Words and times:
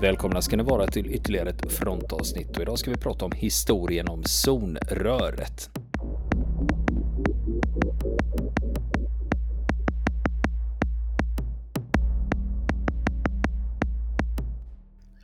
Välkomna 0.00 0.42
ska 0.42 0.56
ni 0.56 0.62
vara 0.62 0.86
till 0.86 1.14
ytterligare 1.14 1.48
ett 1.50 1.72
frontavsnitt 1.72 2.56
och 2.56 2.62
idag 2.62 2.78
ska 2.78 2.90
vi 2.90 2.96
prata 2.96 3.24
om 3.24 3.32
historien 3.32 4.08
om 4.08 4.24
zonröret. 4.24 5.70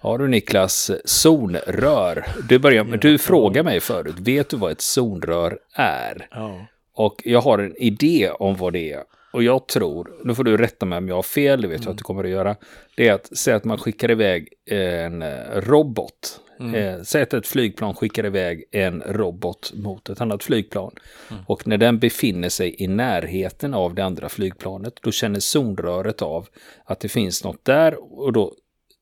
Ja 0.02 0.18
du 0.18 0.28
Niklas, 0.28 0.90
zonrör. 1.04 2.26
Du, 2.48 2.58
börjar, 2.58 2.86
ja, 2.90 2.96
du 2.96 3.18
frågar 3.18 3.62
mig 3.62 3.80
förut, 3.80 4.16
vet 4.18 4.50
du 4.50 4.56
vad 4.56 4.72
ett 4.72 4.80
zonrör 4.80 5.58
är? 5.74 6.28
Ja. 6.30 6.66
Och 6.94 7.22
jag 7.24 7.40
har 7.40 7.58
en 7.58 7.76
idé 7.76 8.30
om 8.30 8.56
vad 8.56 8.72
det 8.72 8.92
är. 8.92 9.02
Och 9.36 9.42
jag 9.42 9.68
tror, 9.68 10.10
nu 10.24 10.34
får 10.34 10.44
du 10.44 10.56
rätta 10.56 10.86
mig 10.86 10.98
om 10.98 11.08
jag 11.08 11.14
har 11.14 11.22
fel, 11.22 11.60
det 11.60 11.68
vet 11.68 11.84
jag 11.84 11.90
att 11.90 11.96
du 11.96 12.00
mm. 12.00 12.04
kommer 12.04 12.24
att 12.24 12.30
göra. 12.30 12.56
Det 12.94 13.08
är 13.08 13.12
att 13.12 13.36
säga 13.36 13.56
att 13.56 13.64
man 13.64 13.78
skickar 13.78 14.10
iväg 14.10 14.48
en 14.70 15.22
eh, 15.22 15.28
robot. 15.54 16.40
Mm. 16.60 16.74
Eh, 16.74 17.02
säg 17.02 17.22
att 17.22 17.34
ett 17.34 17.46
flygplan 17.46 17.94
skickar 17.94 18.26
iväg 18.26 18.64
en 18.72 19.02
robot 19.06 19.72
mot 19.74 20.08
ett 20.08 20.20
annat 20.20 20.44
flygplan. 20.44 20.92
Mm. 21.30 21.42
Och 21.46 21.66
när 21.66 21.78
den 21.78 21.98
befinner 21.98 22.48
sig 22.48 22.76
i 22.78 22.88
närheten 22.88 23.74
av 23.74 23.94
det 23.94 24.04
andra 24.04 24.28
flygplanet, 24.28 24.94
då 25.02 25.12
känner 25.12 25.40
zonröret 25.40 26.22
av 26.22 26.46
att 26.84 27.00
det 27.00 27.08
finns 27.08 27.44
något 27.44 27.64
där 27.64 28.18
och 28.20 28.32
då 28.32 28.54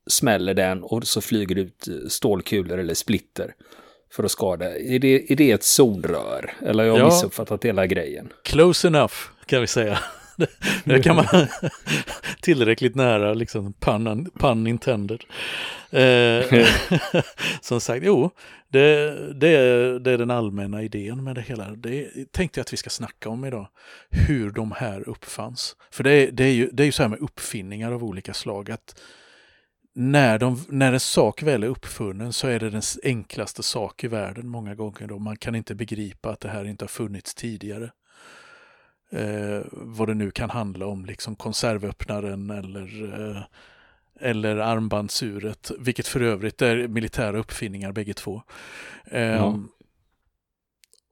smäller 0.09 0.53
den 0.53 0.83
och 0.83 1.07
så 1.07 1.21
flyger 1.21 1.55
det 1.55 1.61
ut 1.61 1.87
eh, 1.87 1.93
stålkulor 2.09 2.77
eller 2.77 2.93
splitter 2.93 3.55
för 4.11 4.23
att 4.23 4.31
skada. 4.31 4.79
Är 4.79 4.99
det, 4.99 5.31
är 5.31 5.35
det 5.35 5.51
ett 5.51 5.63
zonrör? 5.63 6.53
Eller 6.61 6.83
har 6.83 6.89
jag 6.89 6.99
ja, 6.99 7.05
missuppfattat 7.05 7.65
hela 7.65 7.87
grejen? 7.87 8.33
Close 8.43 8.87
enough 8.87 9.15
kan 9.45 9.61
vi 9.61 9.67
säga. 9.67 9.99
Där 10.83 11.01
kan 11.01 11.15
man 11.15 11.25
tillräckligt 12.41 12.95
nära, 12.95 13.33
liksom 13.33 13.73
pun, 13.73 14.31
pun 14.39 14.67
intended. 14.67 15.23
Eh, 15.91 16.67
som 17.61 17.81
sagt, 17.81 18.05
jo, 18.05 18.31
det, 18.67 19.15
det, 19.33 19.47
är, 19.47 19.99
det 19.99 20.11
är 20.11 20.17
den 20.17 20.31
allmänna 20.31 20.83
idén 20.83 21.23
med 21.23 21.35
det 21.35 21.41
hela. 21.41 21.71
Det 21.71 22.09
tänkte 22.31 22.59
jag 22.59 22.63
att 22.63 22.73
vi 22.73 22.77
ska 22.77 22.89
snacka 22.89 23.29
om 23.29 23.45
idag. 23.45 23.67
Hur 24.09 24.51
de 24.51 24.71
här 24.71 25.09
uppfanns. 25.09 25.75
För 25.91 26.03
det, 26.03 26.31
det, 26.31 26.43
är, 26.43 26.53
ju, 26.53 26.69
det 26.73 26.83
är 26.83 26.85
ju 26.85 26.91
så 26.91 27.03
här 27.03 27.09
med 27.09 27.19
uppfinningar 27.19 27.91
av 27.91 28.03
olika 28.03 28.33
slag. 28.33 28.71
att 28.71 29.01
när, 29.95 30.39
de, 30.39 30.65
när 30.69 30.93
en 30.93 30.99
sak 30.99 31.43
väl 31.43 31.63
är 31.63 31.67
uppfunnen 31.67 32.33
så 32.33 32.47
är 32.47 32.59
det 32.59 32.69
den 32.69 32.81
enklaste 33.03 33.63
sak 33.63 34.03
i 34.03 34.07
världen 34.07 34.47
många 34.47 34.75
gånger. 34.75 35.07
Då. 35.07 35.19
Man 35.19 35.37
kan 35.37 35.55
inte 35.55 35.75
begripa 35.75 36.29
att 36.29 36.39
det 36.39 36.49
här 36.49 36.65
inte 36.65 36.83
har 36.83 36.89
funnits 36.89 37.35
tidigare 37.35 37.91
eh, 39.15 39.61
vad 39.71 40.07
det 40.07 40.13
nu 40.13 40.31
kan 40.31 40.49
handla 40.49 40.85
om, 40.85 41.05
liksom 41.05 41.35
konservöppnaren 41.35 42.49
eller, 42.49 43.13
eh, 43.19 43.41
eller 44.19 44.57
armbandsuret, 44.57 45.71
vilket 45.79 46.07
för 46.07 46.21
övrigt 46.21 46.61
är 46.61 46.87
militära 46.87 47.37
uppfinningar 47.37 47.91
bägge 47.91 48.13
två. 48.13 48.41
Eh, 49.05 49.21
ja. 49.21 49.59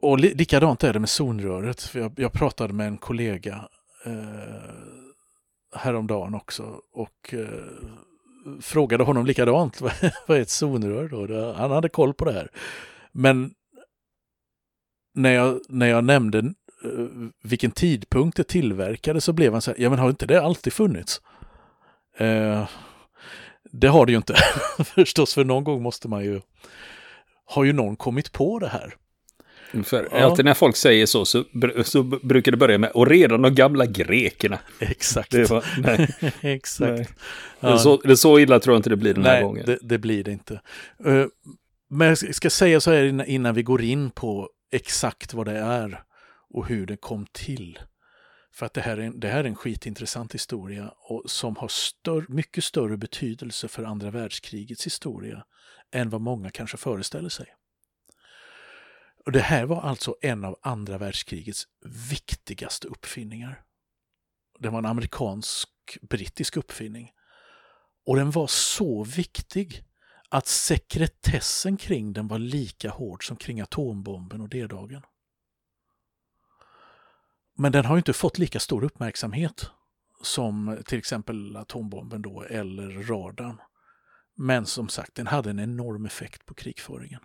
Och 0.02 0.20
li 0.20 0.34
likadant 0.34 0.84
är 0.84 0.94
det 0.94 1.00
med 1.00 1.10
zonröret. 1.10 1.90
Jag, 1.94 2.14
jag 2.18 2.34
pratade 2.34 2.74
med 2.74 2.88
en 2.88 2.98
kollega 2.98 3.70
eh, 4.06 4.74
häromdagen 5.76 6.36
också 6.36 6.82
och 6.94 7.34
eh, 7.34 8.62
frågade 8.62 9.04
honom 9.04 9.26
likadant, 9.26 9.82
vad 10.28 10.38
är 10.38 10.42
ett 10.42 10.50
zonrör 10.50 11.08
då? 11.08 11.54
Han 11.54 11.72
hade 11.72 11.90
koll 11.90 12.14
på 12.14 12.26
det 12.26 12.34
här. 12.34 12.50
Men 13.12 13.54
när 15.14 15.32
jag, 15.32 15.62
när 15.70 15.88
jag 15.88 16.04
nämnde 16.04 16.54
vilken 17.44 17.72
tidpunkt 17.72 18.38
det 18.38 18.44
tillverkades 18.44 19.24
så 19.24 19.34
blev 19.34 19.52
han 19.52 19.62
så 19.62 19.72
här, 19.72 19.82
ja 19.82 19.90
men 19.90 20.00
har 20.00 20.10
inte 20.10 20.26
det 20.26 20.42
alltid 20.42 20.74
funnits? 20.74 21.22
Eh, 22.18 22.70
det 23.72 23.88
har 23.88 24.06
det 24.06 24.12
ju 24.12 24.18
inte 24.18 24.36
förstås, 24.96 25.34
för 25.34 25.44
någon 25.44 25.64
gång 25.64 25.82
måste 25.82 26.08
man 26.08 26.24
ju, 26.24 26.42
har 27.46 27.64
ju 27.64 27.74
någon 27.74 27.96
kommit 27.96 28.32
på 28.32 28.60
det 28.60 28.68
här. 28.68 28.96
För 29.84 30.08
ja. 30.12 30.24
alltid 30.24 30.46
när 30.46 30.54
folk 30.54 30.76
säger 30.76 31.06
så, 31.06 31.26
så, 31.26 31.44
så, 31.84 32.04
brukar 32.04 32.52
det 32.52 32.58
börja 32.58 32.78
med 32.78 32.92
och 32.92 33.08
redan 33.08 33.42
de 33.42 33.56
gamla 33.56 33.86
grekerna. 33.86 34.60
Exakt. 34.80 35.32
Det 35.32 35.50
var. 35.50 35.64
Exakt. 36.42 36.92
Nej. 36.92 37.08
Ja. 37.60 37.68
Det, 37.68 37.74
är 37.74 37.78
så, 37.78 37.98
det, 37.98 38.18
så, 38.18 38.40
illa 38.40 38.60
tror 38.60 38.74
jag 38.74 38.80
inte 38.80 38.90
det 38.90 38.96
blir 38.96 39.14
den 39.14 39.24
nej, 39.24 39.36
här 39.36 39.44
gången. 39.44 39.66
Det, 39.66 39.78
det 39.82 39.98
blir 39.98 40.24
det 40.24 40.32
inte. 40.32 40.62
Uh, 41.06 41.26
men 41.90 42.08
jag 42.08 42.36
ska 42.36 42.50
säga 42.50 42.82
så 42.82 42.92
här 42.92 43.30
innan 43.30 43.56
vi 43.56 43.64
går 43.64 43.82
in 43.82 44.12
på 44.12 44.50
exakt 44.72 45.34
vad 45.34 45.46
det 45.46 45.58
är 45.58 46.04
och 46.54 46.68
hur 46.68 46.86
det 46.86 46.98
kom 46.98 47.26
till. 47.32 47.80
För 48.52 48.66
att 48.66 48.74
det 48.74 48.82
här 48.82 48.98
är 48.98 49.02
en, 49.02 49.20
det 49.20 49.28
här 49.28 49.40
är 49.40 49.48
en 49.48 49.56
skitintressant 49.56 50.34
historia 50.34 50.94
och 50.98 51.24
som 51.26 51.56
har 51.56 51.68
stör, 51.68 52.26
mycket 52.30 52.64
större 52.64 52.98
betydelse 52.98 53.68
för 53.68 53.84
andra 53.84 54.12
världskrigets 54.12 54.86
historia 54.86 55.46
än 55.92 56.10
vad 56.10 56.22
många 56.22 56.50
kanske 56.50 56.78
föreställer 56.78 57.30
sig. 57.30 57.48
Och 59.26 59.32
Det 59.32 59.42
här 59.42 59.66
var 59.66 59.82
alltså 59.82 60.16
en 60.22 60.46
av 60.46 60.60
andra 60.62 60.98
världskrigets 60.98 61.68
viktigaste 62.10 62.88
uppfinningar. 62.88 63.64
Det 64.60 64.70
var 64.70 64.80
en 64.80 64.86
amerikansk-brittisk 64.86 66.58
uppfinning. 66.58 67.12
Och 68.06 68.16
den 68.16 68.32
var 68.32 68.48
så 68.48 69.04
viktig 69.04 69.84
att 70.30 70.48
sekretessen 70.48 71.78
kring 71.78 72.14
den 72.14 72.28
var 72.28 72.40
lika 72.40 72.90
hård 72.90 73.28
som 73.28 73.38
kring 73.38 73.62
atombomben 73.62 74.42
och 74.42 74.50
D-dagen. 74.50 75.02
Men 77.58 77.72
den 77.72 77.86
har 77.86 77.98
inte 77.98 78.14
fått 78.14 78.38
lika 78.38 78.60
stor 78.60 78.84
uppmärksamhet 78.84 79.70
som 80.22 80.78
till 80.86 80.98
exempel 80.98 81.58
atombomben 81.58 82.22
då 82.22 82.42
eller 82.42 83.04
radarn. 83.04 83.62
Men 84.36 84.66
som 84.66 84.90
sagt, 84.90 85.16
den 85.16 85.28
hade 85.28 85.50
en 85.50 85.60
enorm 85.60 86.06
effekt 86.06 86.46
på 86.46 86.54
krigföringen. 86.54 87.22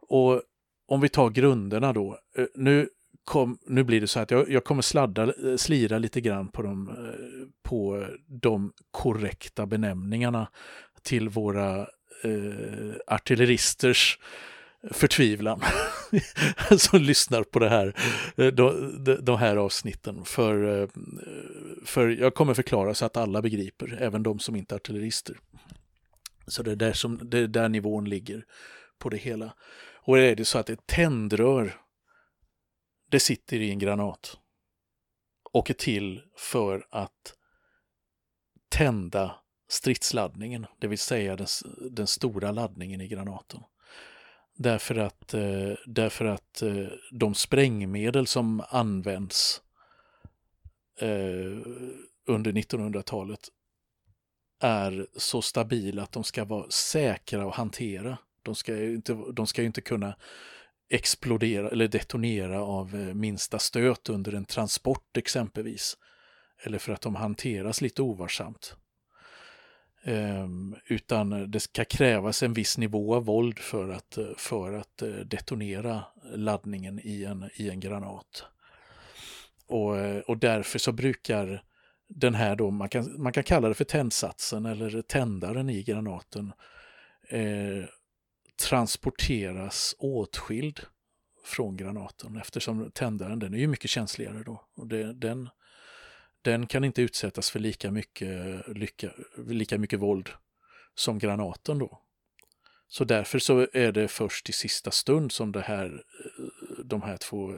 Och 0.00 0.42
om 0.88 1.00
vi 1.00 1.08
tar 1.08 1.30
grunderna 1.30 1.92
då. 1.92 2.18
Eh, 2.36 2.46
nu, 2.54 2.88
kom, 3.24 3.58
nu 3.66 3.84
blir 3.84 4.00
det 4.00 4.06
så 4.06 4.20
att 4.20 4.30
jag, 4.30 4.50
jag 4.50 4.64
kommer 4.64 4.82
sladda, 4.82 5.22
eh, 5.22 5.56
slira 5.56 5.98
lite 5.98 6.20
grann 6.20 6.48
på 6.48 6.62
de, 6.62 6.88
eh, 6.88 7.48
på 7.62 8.06
de 8.26 8.72
korrekta 8.90 9.66
benämningarna 9.66 10.48
till 11.02 11.28
våra 11.28 11.80
eh, 12.24 12.94
artilleristers 13.06 14.18
förtvivlan 14.90 15.62
som 16.78 17.00
lyssnar 17.00 17.42
på 17.42 17.58
det 17.58 17.68
här, 17.68 17.94
eh, 18.36 18.46
de, 18.46 18.94
de 19.22 19.38
här 19.38 19.56
avsnitten. 19.56 20.24
För, 20.24 20.82
eh, 20.82 20.88
för 21.84 22.08
jag 22.08 22.34
kommer 22.34 22.54
förklara 22.54 22.94
så 22.94 23.04
att 23.04 23.16
alla 23.16 23.42
begriper, 23.42 23.98
även 24.00 24.22
de 24.22 24.38
som 24.38 24.56
inte 24.56 24.74
är 24.74 24.76
artillerister. 24.76 25.38
Så 26.46 26.62
det 26.62 26.72
är 26.72 26.76
där, 26.76 26.92
som, 26.92 27.30
det 27.30 27.38
är 27.38 27.46
där 27.46 27.68
nivån 27.68 28.04
ligger 28.04 28.44
på 28.98 29.08
det 29.08 29.16
hela. 29.16 29.54
Och 29.94 30.18
är 30.18 30.36
det 30.36 30.44
så 30.44 30.58
att 30.58 30.70
ett 30.70 30.86
tändrör, 30.86 31.80
det 33.10 33.20
sitter 33.20 33.60
i 33.60 33.70
en 33.70 33.78
granat 33.78 34.38
och 35.52 35.70
är 35.70 35.74
till 35.74 36.22
för 36.36 36.86
att 36.90 37.34
tända 38.68 39.34
stridsladdningen, 39.68 40.66
det 40.78 40.86
vill 40.86 40.98
säga 40.98 41.36
den, 41.36 41.46
den 41.90 42.06
stora 42.06 42.52
laddningen 42.52 43.00
i 43.00 43.08
granaten. 43.08 43.60
Därför 44.60 44.98
att, 44.98 45.34
eh, 45.34 45.72
därför 45.86 46.24
att 46.24 46.62
eh, 46.62 46.86
de 47.10 47.34
sprängmedel 47.34 48.26
som 48.26 48.62
används 48.68 49.62
eh, 51.00 51.58
under 52.26 52.52
1900-talet 52.52 53.48
är 54.60 55.06
så 55.16 55.42
stabila 55.42 56.02
att 56.02 56.12
de 56.12 56.24
ska 56.24 56.44
vara 56.44 56.70
säkra 56.70 57.48
att 57.48 57.54
hantera. 57.54 58.18
De 58.42 58.54
ska 58.54 58.76
ju 58.76 58.94
inte, 58.94 59.18
de 59.32 59.46
ska 59.46 59.62
inte 59.62 59.80
kunna 59.80 60.16
explodera 60.90 61.68
eller 61.70 61.88
detonera 61.88 62.62
av 62.62 62.94
eh, 62.94 63.14
minsta 63.14 63.58
stöt 63.58 64.08
under 64.08 64.32
en 64.32 64.44
transport 64.44 65.16
exempelvis. 65.16 65.96
Eller 66.64 66.78
för 66.78 66.92
att 66.92 67.00
de 67.00 67.14
hanteras 67.14 67.80
lite 67.80 68.02
ovarsamt. 68.02 68.76
Ehm, 70.04 70.76
utan 70.86 71.50
det 71.50 71.60
ska 71.60 71.84
krävas 71.84 72.42
en 72.42 72.52
viss 72.52 72.78
nivå 72.78 73.14
av 73.14 73.24
våld 73.24 73.58
för 73.58 73.88
att, 73.88 74.18
eh, 74.18 74.26
för 74.36 74.72
att 74.72 75.02
eh, 75.02 75.08
detonera 75.08 76.04
laddningen 76.34 77.00
i 77.04 77.24
en, 77.24 77.50
i 77.54 77.70
en 77.70 77.80
granat. 77.80 78.44
Och, 79.66 79.98
eh, 79.98 80.20
och 80.20 80.38
därför 80.38 80.78
så 80.78 80.92
brukar 80.92 81.62
den 82.08 82.34
här 82.34 82.56
då, 82.56 82.70
man 82.70 82.88
kan, 82.88 83.22
man 83.22 83.32
kan 83.32 83.44
kalla 83.44 83.68
det 83.68 83.74
för 83.74 83.84
tändsatsen 83.84 84.66
eller 84.66 85.02
tändaren 85.02 85.70
i 85.70 85.82
granaten, 85.82 86.52
eh, 87.28 87.84
transporteras 88.68 89.94
åtskild 89.98 90.80
från 91.44 91.76
granaten 91.76 92.36
eftersom 92.36 92.90
tändaren 92.90 93.38
den 93.38 93.54
är 93.54 93.58
ju 93.58 93.66
mycket 93.66 93.90
känsligare 93.90 94.42
då. 94.42 94.64
Och 94.76 94.86
det, 94.86 95.12
den, 95.12 95.48
den 96.42 96.66
kan 96.66 96.84
inte 96.84 97.02
utsättas 97.02 97.50
för 97.50 97.58
lika 97.58 97.90
mycket, 97.90 98.68
lycka, 98.68 99.10
lika 99.46 99.78
mycket 99.78 100.00
våld 100.00 100.30
som 100.94 101.18
granaten 101.18 101.78
då. 101.78 102.02
Så 102.90 103.04
därför 103.04 103.38
så 103.38 103.66
är 103.72 103.92
det 103.92 104.08
först 104.08 104.48
i 104.48 104.52
sista 104.52 104.90
stund 104.90 105.32
som 105.32 105.52
det 105.52 105.60
här, 105.60 106.02
de 106.84 107.02
här 107.02 107.16
två 107.16 107.54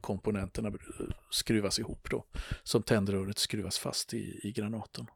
komponenterna 0.00 0.72
skruvas 1.30 1.78
ihop 1.78 2.10
då. 2.10 2.24
Som 2.62 2.82
tändröret 2.82 3.38
skruvas 3.38 3.78
fast 3.78 4.14
i, 4.14 4.40
i 4.42 4.52
granaten 4.52 5.06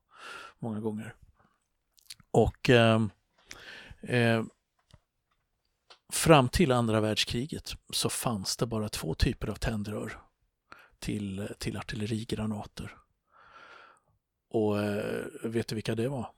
många 0.58 0.80
gånger. 0.80 1.14
Och 2.30 2.70
eh, 2.70 3.02
eh, 4.02 4.44
fram 6.12 6.48
till 6.48 6.72
andra 6.72 7.00
världskriget 7.00 7.74
så 7.92 8.10
fanns 8.10 8.56
det 8.56 8.66
bara 8.66 8.88
två 8.88 9.14
typer 9.14 9.48
av 9.48 9.54
tändrör 9.54 10.20
till, 10.98 11.48
till 11.58 11.76
artillerigranater. 11.76 12.96
Och 14.50 14.82
eh, 14.82 15.24
vet 15.44 15.68
du 15.68 15.74
vilka 15.74 15.94
det 15.94 16.08
var? 16.08 16.30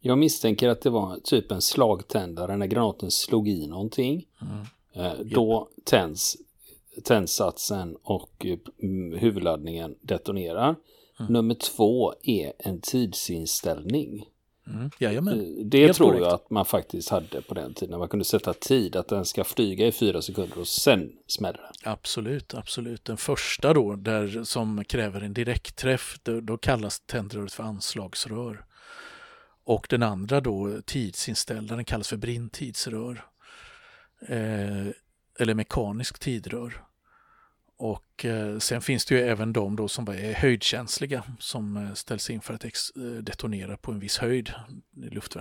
Jag 0.00 0.18
misstänker 0.18 0.68
att 0.68 0.80
det 0.80 0.90
var 0.90 1.18
typ 1.24 1.52
en 1.52 1.62
slagtändare 1.62 2.56
när 2.56 2.66
granaten 2.66 3.10
slog 3.10 3.48
i 3.48 3.66
någonting. 3.66 4.26
Mm. 4.40 4.66
Eh, 4.92 5.20
då 5.24 5.68
tänds 5.84 6.36
tändsatsen 7.04 7.96
och 8.02 8.46
mm, 8.82 9.18
huvudladdningen 9.18 9.94
detonerar. 10.00 10.76
Mm. 11.20 11.32
Nummer 11.32 11.54
två 11.54 12.14
är 12.22 12.52
en 12.58 12.80
tidsinställning. 12.80 14.24
Mm. 14.74 14.90
Jajamän. 14.98 15.40
Eh, 15.40 15.64
det 15.64 15.80
Helt 15.80 15.96
tror 15.96 16.08
korrekt. 16.08 16.22
jag 16.24 16.34
att 16.34 16.50
man 16.50 16.64
faktiskt 16.64 17.08
hade 17.08 17.42
på 17.42 17.54
den 17.54 17.74
tiden. 17.74 17.98
Man 17.98 18.08
kunde 18.08 18.24
sätta 18.24 18.54
tid 18.54 18.96
att 18.96 19.08
den 19.08 19.24
ska 19.24 19.44
flyga 19.44 19.86
i 19.86 19.92
fyra 19.92 20.22
sekunder 20.22 20.58
och 20.58 20.68
sen 20.68 21.12
smäller 21.26 21.58
den. 21.58 21.92
Absolut, 21.92 22.54
absolut. 22.54 23.04
Den 23.04 23.16
första 23.16 23.74
då, 23.74 23.96
där 23.96 24.44
som 24.44 24.84
kräver 24.84 25.20
en 25.20 25.34
direktträff, 25.34 26.18
då, 26.22 26.40
då 26.40 26.56
kallas 26.56 27.00
tändröret 27.00 27.52
för 27.52 27.62
anslagsrör. 27.62 28.64
Och 29.64 29.86
den 29.90 30.02
andra 30.02 30.40
då, 30.40 30.80
tidsinställda, 30.86 31.76
den 31.76 31.84
kallas 31.84 32.08
för 32.08 32.16
brinntidsrör. 32.16 33.24
Eh, 34.28 34.86
eller 35.40 35.54
mekanisk 35.54 36.18
tidrör. 36.18 36.84
Och 37.80 38.24
eh, 38.24 38.58
sen 38.58 38.80
finns 38.80 39.04
det 39.04 39.14
ju 39.14 39.20
även 39.20 39.52
de 39.52 39.76
då 39.76 39.88
som 39.88 40.08
är 40.08 40.32
höjdkänsliga 40.32 41.22
som 41.38 41.76
eh, 41.76 41.94
ställs 41.94 42.30
in 42.30 42.40
för 42.40 42.54
att 42.54 42.64
eh, 42.64 43.02
detonera 43.02 43.76
på 43.76 43.92
en 43.92 43.98
viss 43.98 44.18
höjd. 44.18 44.52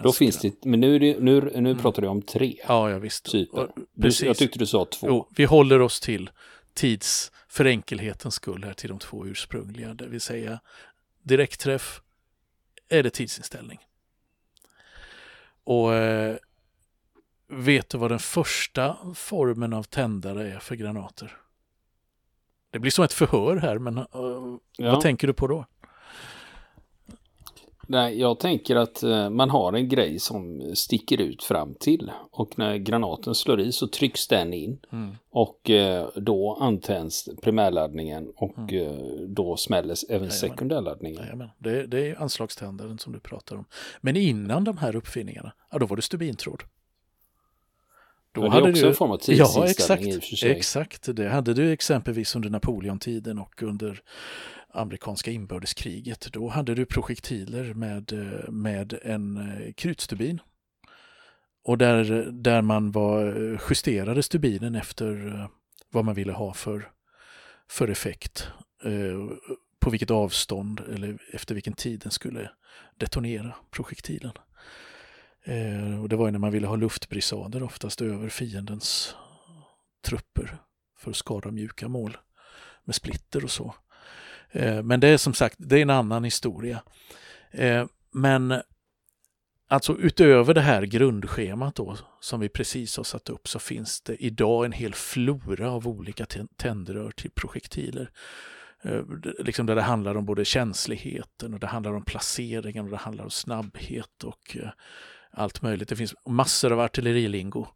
Då 0.03 0.11
finns 0.11 0.39
det, 0.39 0.65
men 0.65 0.79
nu, 0.79 0.99
det, 0.99 1.19
nu, 1.19 1.41
nu 1.41 1.49
mm. 1.57 1.77
pratar 1.77 2.01
du 2.01 2.07
om 2.07 2.21
tre 2.21 2.55
ja, 2.67 2.89
ja, 2.89 2.99
visst. 2.99 3.31
typer. 3.31 3.69
Du, 3.93 4.09
jag 4.21 4.37
tyckte 4.37 4.59
du 4.59 4.65
sa 4.65 4.85
två. 4.85 5.07
Jo, 5.07 5.29
vi 5.35 5.45
håller 5.45 5.81
oss 5.81 5.99
till 5.99 6.29
tids, 6.73 7.31
för 7.47 7.65
enkelhetens 7.65 8.35
skull 8.35 8.63
här 8.63 8.73
till 8.73 8.89
de 8.89 8.99
två 8.99 9.25
ursprungliga, 9.25 9.93
det 9.93 10.07
vill 10.07 10.21
säga 10.21 10.59
direktträff 11.23 12.01
eller 12.89 13.09
tidsinställning. 13.09 13.79
Och 15.63 15.93
eh, 15.93 16.37
vet 17.47 17.89
du 17.89 17.97
vad 17.97 18.11
den 18.11 18.19
första 18.19 18.97
formen 19.15 19.73
av 19.73 19.83
tändare 19.83 20.53
är 20.53 20.59
för 20.59 20.75
granater? 20.75 21.37
Det 22.71 22.79
blir 22.79 22.91
som 22.91 23.05
ett 23.05 23.13
förhör 23.13 23.57
här, 23.57 23.77
men 23.79 23.97
uh, 23.97 24.05
ja. 24.77 24.91
vad 24.91 25.01
tänker 25.01 25.27
du 25.27 25.33
på 25.33 25.47
då? 25.47 25.65
Nej, 27.89 28.19
jag 28.19 28.39
tänker 28.39 28.75
att 28.75 29.03
uh, 29.03 29.29
man 29.29 29.49
har 29.49 29.73
en 29.73 29.89
grej 29.89 30.19
som 30.19 30.71
sticker 30.75 31.21
ut 31.21 31.43
fram 31.43 31.75
till 31.75 32.11
och 32.31 32.59
när 32.59 32.77
granaten 32.77 33.35
slår 33.35 33.59
i 33.61 33.71
så 33.71 33.87
trycks 33.87 34.27
den 34.27 34.53
in 34.53 34.79
mm. 34.91 35.15
och 35.29 35.69
uh, 35.69 36.07
då 36.15 36.57
antänds 36.61 37.29
primärladdningen 37.41 38.31
och 38.35 38.73
mm. 38.73 39.35
då 39.35 39.57
smälls 39.57 40.05
även 40.09 40.31
sekundärladdningen. 40.31 41.21
Jajamän. 41.21 41.49
Det, 41.57 41.87
det 41.87 42.09
är 42.09 42.21
anslagständaren 42.21 42.99
som 42.99 43.13
du 43.13 43.19
pratar 43.19 43.55
om. 43.55 43.65
Men 44.01 44.15
innan 44.15 44.63
de 44.63 44.77
här 44.77 44.95
uppfinningarna, 44.95 45.53
ja 45.71 45.79
då 45.79 45.85
var 45.85 45.95
det 45.95 46.01
stubintråd. 46.01 46.63
Då 48.41 48.49
det 48.49 48.57
är 48.57 48.69
också 48.69 48.81
du, 48.81 48.87
en 48.87 48.95
form 48.95 49.11
av 49.11 49.17
tidsinställning 49.17 49.63
ja, 49.63 49.69
exakt, 49.69 50.43
Exakt, 50.43 51.15
det 51.15 51.29
hade 51.29 51.53
du 51.53 51.71
exempelvis 51.71 52.35
under 52.35 52.49
Napoleontiden 52.49 53.39
och 53.39 53.63
under 53.63 54.01
amerikanska 54.73 55.31
inbördeskriget. 55.31 56.27
Då 56.31 56.47
hade 56.47 56.75
du 56.75 56.85
projektiler 56.85 57.73
med, 57.73 58.13
med 58.49 58.99
en 59.03 59.37
eh, 59.37 59.73
krutstubin. 59.73 60.41
Och 61.63 61.77
där, 61.77 62.03
där 62.31 62.61
man 62.61 62.91
var, 62.91 63.51
eh, 63.53 63.59
justerade 63.69 64.23
stubinen 64.23 64.75
efter 64.75 65.27
eh, 65.27 65.47
vad 65.91 66.05
man 66.05 66.15
ville 66.15 66.31
ha 66.31 66.53
för, 66.53 66.91
för 67.69 67.87
effekt. 67.87 68.47
På 69.79 69.89
vilket 69.89 70.11
avstånd 70.11 70.81
eller 70.93 71.17
efter 71.33 71.55
vilken 71.55 71.73
tid 71.73 71.99
den 71.99 72.11
skulle 72.11 72.49
detonera 72.97 73.55
projektilen. 73.71 74.31
Eh, 75.47 76.01
och 76.01 76.09
det 76.09 76.15
var 76.15 76.31
när 76.31 76.39
man 76.39 76.51
ville 76.51 76.67
ha 76.67 76.75
luftbrisader 76.75 77.63
oftast 77.63 78.01
över 78.01 78.29
fiendens 78.29 79.15
trupper 80.05 80.57
för 80.97 81.11
att 81.11 81.17
skada 81.17 81.51
mjuka 81.51 81.87
mål 81.87 82.17
med 82.83 82.95
splitter 82.95 83.43
och 83.43 83.51
så. 83.51 83.75
Eh, 84.51 84.83
men 84.83 84.99
det 84.99 85.07
är 85.07 85.17
som 85.17 85.33
sagt, 85.33 85.55
det 85.59 85.77
är 85.77 85.81
en 85.81 85.89
annan 85.89 86.23
historia. 86.23 86.81
Eh, 87.51 87.85
men 88.11 88.61
alltså 89.67 89.97
utöver 89.97 90.53
det 90.53 90.61
här 90.61 90.83
grundschemat 90.83 91.75
då 91.75 91.97
som 92.19 92.39
vi 92.39 92.49
precis 92.49 92.97
har 92.97 93.03
satt 93.03 93.29
upp 93.29 93.47
så 93.47 93.59
finns 93.59 94.01
det 94.01 94.23
idag 94.23 94.65
en 94.65 94.71
hel 94.71 94.93
flora 94.93 95.71
av 95.71 95.87
olika 95.87 96.25
tändrör 96.55 97.11
till 97.11 97.31
projektiler. 97.31 98.11
Eh, 98.81 99.01
liksom 99.39 99.65
där 99.65 99.75
det 99.75 99.81
handlar 99.81 100.15
om 100.15 100.25
både 100.25 100.45
känsligheten 100.45 101.53
och 101.53 101.59
det 101.59 101.67
handlar 101.67 101.93
om 101.93 102.05
placeringen 102.05 102.85
och 102.85 102.91
det 102.91 102.97
handlar 102.97 103.23
om 103.23 103.31
snabbhet 103.31 104.23
och 104.23 104.57
eh, 104.59 104.69
allt 105.31 105.61
möjligt. 105.61 105.89
Det 105.89 105.95
finns 105.95 106.15
massor 106.25 106.73
av 106.73 106.79
artillerilingo 106.79 107.67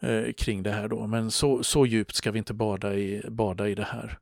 eh, 0.00 0.32
kring 0.32 0.62
det 0.62 0.70
här 0.70 0.88
då, 0.88 1.06
men 1.06 1.30
så, 1.30 1.62
så 1.62 1.86
djupt 1.86 2.14
ska 2.14 2.30
vi 2.30 2.38
inte 2.38 2.54
bada 2.54 2.94
i, 2.94 3.24
bada 3.28 3.68
i 3.68 3.74
det 3.74 3.84
här. 3.84 4.18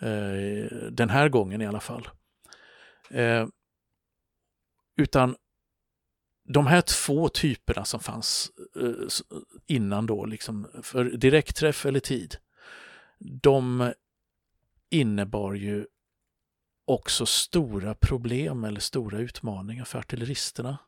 Eh, 0.00 0.88
den 0.90 1.10
här 1.10 1.28
gången 1.28 1.62
i 1.62 1.66
alla 1.66 1.80
fall. 1.80 2.08
Eh, 3.10 3.46
utan 4.96 5.36
de 6.44 6.66
här 6.66 6.80
två 6.80 7.28
typerna 7.28 7.84
som 7.84 8.00
fanns 8.00 8.50
eh, 8.80 9.08
innan 9.66 10.06
då, 10.06 10.26
liksom, 10.26 10.66
för 10.82 11.04
direktträff 11.04 11.86
eller 11.86 12.00
tid, 12.00 12.36
de 13.18 13.92
innebar 14.90 15.54
ju 15.54 15.86
också 16.84 17.26
stora 17.26 17.94
problem 17.94 18.64
eller 18.64 18.80
stora 18.80 19.18
utmaningar 19.18 19.84
för 19.84 19.98
artilleristerna. 19.98 20.78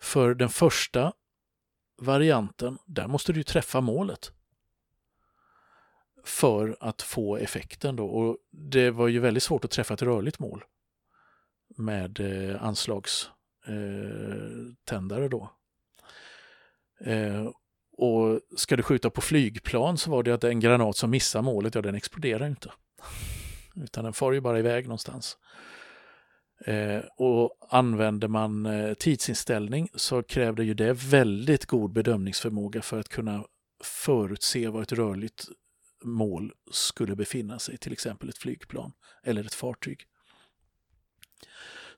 För 0.00 0.34
den 0.34 0.48
första 0.48 1.12
varianten, 1.98 2.78
där 2.86 3.06
måste 3.06 3.32
du 3.32 3.42
träffa 3.42 3.80
målet 3.80 4.32
för 6.24 6.76
att 6.80 7.02
få 7.02 7.36
effekten 7.36 7.96
då. 7.96 8.06
Och 8.06 8.36
det 8.50 8.90
var 8.90 9.08
ju 9.08 9.18
väldigt 9.18 9.42
svårt 9.42 9.64
att 9.64 9.70
träffa 9.70 9.94
ett 9.94 10.02
rörligt 10.02 10.38
mål 10.38 10.64
med 11.76 12.20
eh, 12.20 12.62
anslagständare 12.62 15.24
eh, 15.24 15.30
då. 15.30 15.50
Eh, 17.00 17.50
och 17.92 18.40
ska 18.56 18.76
du 18.76 18.82
skjuta 18.82 19.10
på 19.10 19.20
flygplan 19.20 19.98
så 19.98 20.10
var 20.10 20.22
det 20.22 20.34
att 20.34 20.44
en 20.44 20.60
granat 20.60 20.96
som 20.96 21.10
missar 21.10 21.42
målet, 21.42 21.74
ja 21.74 21.82
den 21.82 21.94
exploderar 21.94 22.46
inte. 22.46 22.72
Utan 23.74 24.04
den 24.04 24.12
far 24.12 24.32
ju 24.32 24.40
bara 24.40 24.58
iväg 24.58 24.84
någonstans. 24.84 25.38
Eh, 26.64 27.00
och 27.16 27.56
använder 27.68 28.28
man 28.28 28.66
eh, 28.66 28.94
tidsinställning 28.94 29.88
så 29.94 30.22
krävde 30.22 30.64
ju 30.64 30.74
det 30.74 30.92
väldigt 30.92 31.66
god 31.66 31.92
bedömningsförmåga 31.92 32.82
för 32.82 33.00
att 33.00 33.08
kunna 33.08 33.44
förutse 33.84 34.68
var 34.68 34.82
ett 34.82 34.92
rörligt 34.92 35.44
mål 36.04 36.52
skulle 36.70 37.16
befinna 37.16 37.58
sig, 37.58 37.78
till 37.78 37.92
exempel 37.92 38.28
ett 38.28 38.38
flygplan 38.38 38.92
eller 39.22 39.44
ett 39.44 39.54
fartyg. 39.54 40.04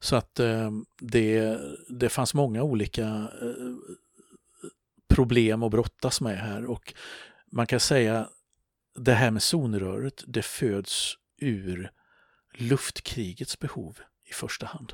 Så 0.00 0.16
att 0.16 0.40
eh, 0.40 0.70
det, 1.00 1.58
det 1.88 2.08
fanns 2.08 2.34
många 2.34 2.62
olika 2.62 3.06
eh, 3.42 3.74
problem 5.08 5.62
att 5.62 5.70
brottas 5.70 6.20
med 6.20 6.38
här 6.38 6.64
och 6.64 6.94
man 7.50 7.66
kan 7.66 7.80
säga 7.80 8.28
det 8.94 9.12
här 9.12 9.30
med 9.30 9.42
zonröret, 9.42 10.24
det 10.26 10.42
föds 10.42 11.14
ur 11.40 11.90
luftkrigets 12.54 13.58
behov 13.58 13.98
i 14.32 14.34
första 14.34 14.66
hand 14.66 14.92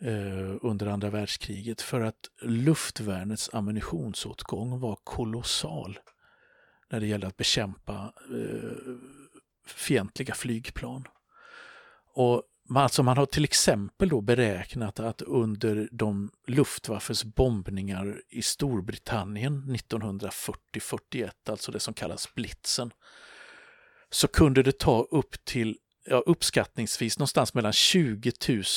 eh, 0.00 0.56
under 0.62 0.86
andra 0.86 1.10
världskriget 1.10 1.80
för 1.80 2.00
att 2.00 2.30
luftvärnets 2.42 3.50
ammunitionsåtgång 3.52 4.80
var 4.80 4.98
kolossal 5.04 5.98
när 6.88 7.00
det 7.00 7.06
gällde 7.06 7.26
att 7.26 7.36
bekämpa 7.36 8.12
eh, 8.30 8.94
fientliga 9.66 10.34
flygplan. 10.34 11.08
Och 12.14 12.42
man, 12.68 12.82
alltså 12.82 13.02
man 13.02 13.16
har 13.16 13.26
till 13.26 13.44
exempel 13.44 14.08
då 14.08 14.20
beräknat 14.20 15.00
att 15.00 15.22
under 15.22 15.88
de 15.92 16.30
Luftwaffes 16.46 17.24
bombningar 17.24 18.22
i 18.28 18.42
Storbritannien 18.42 19.76
1940-41, 19.76 21.30
alltså 21.46 21.72
det 21.72 21.80
som 21.80 21.94
kallas 21.94 22.34
blitzen, 22.34 22.90
så 24.10 24.28
kunde 24.28 24.62
det 24.62 24.78
ta 24.78 25.02
upp 25.02 25.44
till 25.44 25.78
ja, 26.04 26.16
uppskattningsvis 26.26 27.18
någonstans 27.18 27.54
mellan 27.54 27.72
20 27.72 28.32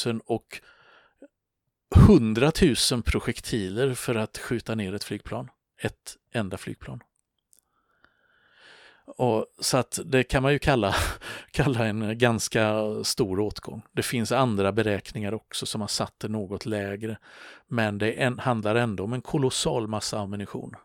000 0.05 0.21
och 0.25 0.61
100 1.95 2.51
000 2.91 3.03
projektiler 3.03 3.93
för 3.93 4.15
att 4.15 4.37
skjuta 4.37 4.75
ner 4.75 4.93
ett 4.93 5.03
flygplan. 5.03 5.49
Ett 5.81 6.17
enda 6.31 6.57
flygplan. 6.57 7.03
Och, 9.07 9.45
så 9.59 9.77
att 9.77 9.99
det 10.05 10.23
kan 10.23 10.43
man 10.43 10.53
ju 10.53 10.59
kalla, 10.59 10.95
kalla 11.51 11.85
en 11.85 12.17
ganska 12.17 12.83
stor 13.03 13.39
åtgång. 13.39 13.81
Det 13.91 14.03
finns 14.03 14.31
andra 14.31 14.71
beräkningar 14.71 15.33
också 15.33 15.65
som 15.65 15.81
har 15.81 15.87
satt 15.87 16.19
det 16.19 16.27
något 16.27 16.65
lägre. 16.65 17.17
Men 17.67 17.97
det 17.97 18.11
en, 18.11 18.39
handlar 18.39 18.75
ändå 18.75 19.03
om 19.03 19.13
en 19.13 19.21
kolossal 19.21 19.87
massa 19.87 20.19
ammunition 20.19 20.75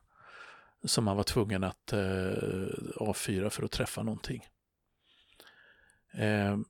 som 0.85 1.05
man 1.05 1.17
var 1.17 1.25
tvungen 1.25 1.65
att 1.65 1.93
eh, 1.93 2.33
avfyra 2.97 3.51
för 3.51 3.63
att 3.63 3.71
träffa 3.71 4.03
någonting. 4.03 4.47
Ehm, 6.13 6.65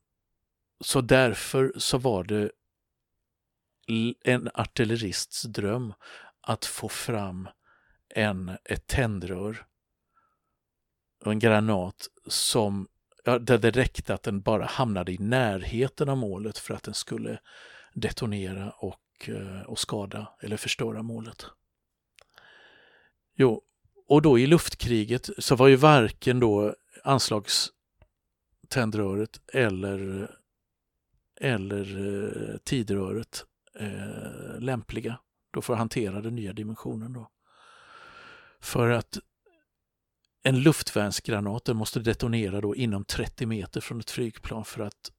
så 0.79 1.01
därför 1.01 1.73
så 1.77 1.97
var 1.97 2.23
det 2.23 2.51
en 4.23 4.49
artillerists 4.53 5.43
dröm 5.43 5.93
att 6.41 6.65
få 6.65 6.89
fram 6.89 7.47
en, 8.09 8.57
ett 8.63 8.87
tändrör 8.87 9.65
och 11.25 11.31
en 11.31 11.39
granat 11.39 12.07
som, 12.27 12.87
där 13.23 13.57
det 13.57 13.71
räckte 13.71 14.13
att 14.13 14.23
den 14.23 14.41
bara 14.41 14.65
hamnade 14.65 15.11
i 15.11 15.17
närheten 15.17 16.09
av 16.09 16.17
målet 16.17 16.57
för 16.57 16.73
att 16.73 16.83
den 16.83 16.93
skulle 16.93 17.39
detonera 17.93 18.69
och, 18.69 19.29
eh, 19.29 19.61
och 19.61 19.79
skada 19.79 20.33
eller 20.41 20.57
förstöra 20.57 21.03
målet. 21.03 21.45
Jo, 23.35 23.61
och 24.07 24.21
då 24.21 24.39
i 24.39 24.47
luftkriget 24.47 25.29
så 25.37 25.55
var 25.55 25.67
ju 25.67 25.75
varken 25.75 26.39
då 26.39 26.75
anslags 27.03 27.69
tändröret 28.71 29.41
eller, 29.53 30.31
eller 31.41 31.97
eh, 31.97 32.57
tidröret 32.57 33.45
eh, 33.75 34.59
lämpliga 34.59 35.17
då 35.51 35.61
för 35.61 35.73
att 35.73 35.79
hantera 35.79 36.21
den 36.21 36.35
nya 36.35 36.53
dimensionen. 36.53 37.13
Då. 37.13 37.29
För 38.59 38.89
att 38.89 39.17
en 40.43 40.59
luftvärnsgranat 40.59 41.67
måste 41.67 41.99
detonera 41.99 42.61
då 42.61 42.75
inom 42.75 43.05
30 43.05 43.45
meter 43.45 43.81
från 43.81 43.99
ett 43.99 44.11
flygplan 44.11 44.65
för 44.65 44.83
att 44.83 45.11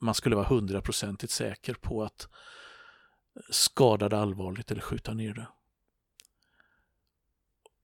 man 0.00 0.14
skulle 0.14 0.36
vara 0.36 0.46
hundraprocentigt 0.46 1.32
säker 1.32 1.74
på 1.74 2.02
att 2.02 2.28
skada 3.50 4.08
det 4.08 4.18
allvarligt 4.18 4.70
eller 4.70 4.80
skjuta 4.80 5.14
ner 5.14 5.34
det. 5.34 5.48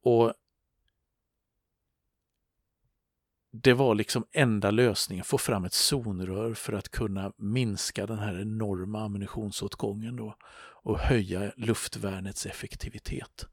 Och 0.02 0.34
det 3.62 3.72
var 3.72 3.94
liksom 3.94 4.26
enda 4.32 4.70
lösningen, 4.70 5.24
få 5.24 5.38
fram 5.38 5.64
ett 5.64 5.72
zonrör 5.72 6.54
för 6.54 6.72
att 6.72 6.88
kunna 6.88 7.32
minska 7.36 8.06
den 8.06 8.18
här 8.18 8.40
enorma 8.40 9.04
ammunitionsåtgången 9.04 10.16
då 10.16 10.36
och 10.82 10.98
höja 10.98 11.52
luftvärnets 11.56 12.46
effektivitet. 12.46 13.46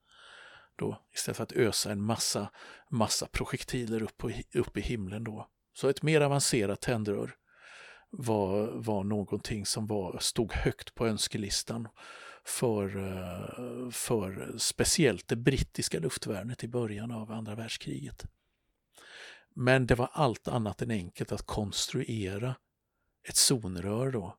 Då, 0.75 1.01
istället 1.13 1.37
för 1.37 1.43
att 1.43 1.51
ösa 1.51 1.91
en 1.91 2.01
massa, 2.01 2.51
massa 2.89 3.27
projektiler 3.27 4.03
upp, 4.03 4.17
på, 4.17 4.31
upp 4.53 4.77
i 4.77 4.81
himlen 4.81 5.23
då. 5.23 5.47
Så 5.73 5.89
ett 5.89 6.03
mer 6.03 6.21
avancerat 6.21 6.81
tändrör 6.81 7.35
var, 8.09 8.67
var 8.67 9.03
någonting 9.03 9.65
som 9.65 9.87
var, 9.87 10.17
stod 10.19 10.53
högt 10.53 10.95
på 10.95 11.07
önskelistan 11.07 11.87
för, 12.45 12.97
eh, 12.97 13.89
för 13.91 14.53
speciellt 14.57 15.27
det 15.27 15.35
brittiska 15.35 15.99
luftvärnet 15.99 16.63
i 16.63 16.67
början 16.67 17.11
av 17.11 17.31
andra 17.31 17.55
världskriget. 17.55 18.25
Men 19.53 19.87
det 19.87 19.95
var 19.95 20.09
allt 20.13 20.47
annat 20.47 20.81
än 20.81 20.91
enkelt 20.91 21.31
att 21.31 21.45
konstruera 21.45 22.55
ett 23.23 23.35
zonrör 23.35 24.11
då. 24.11 24.37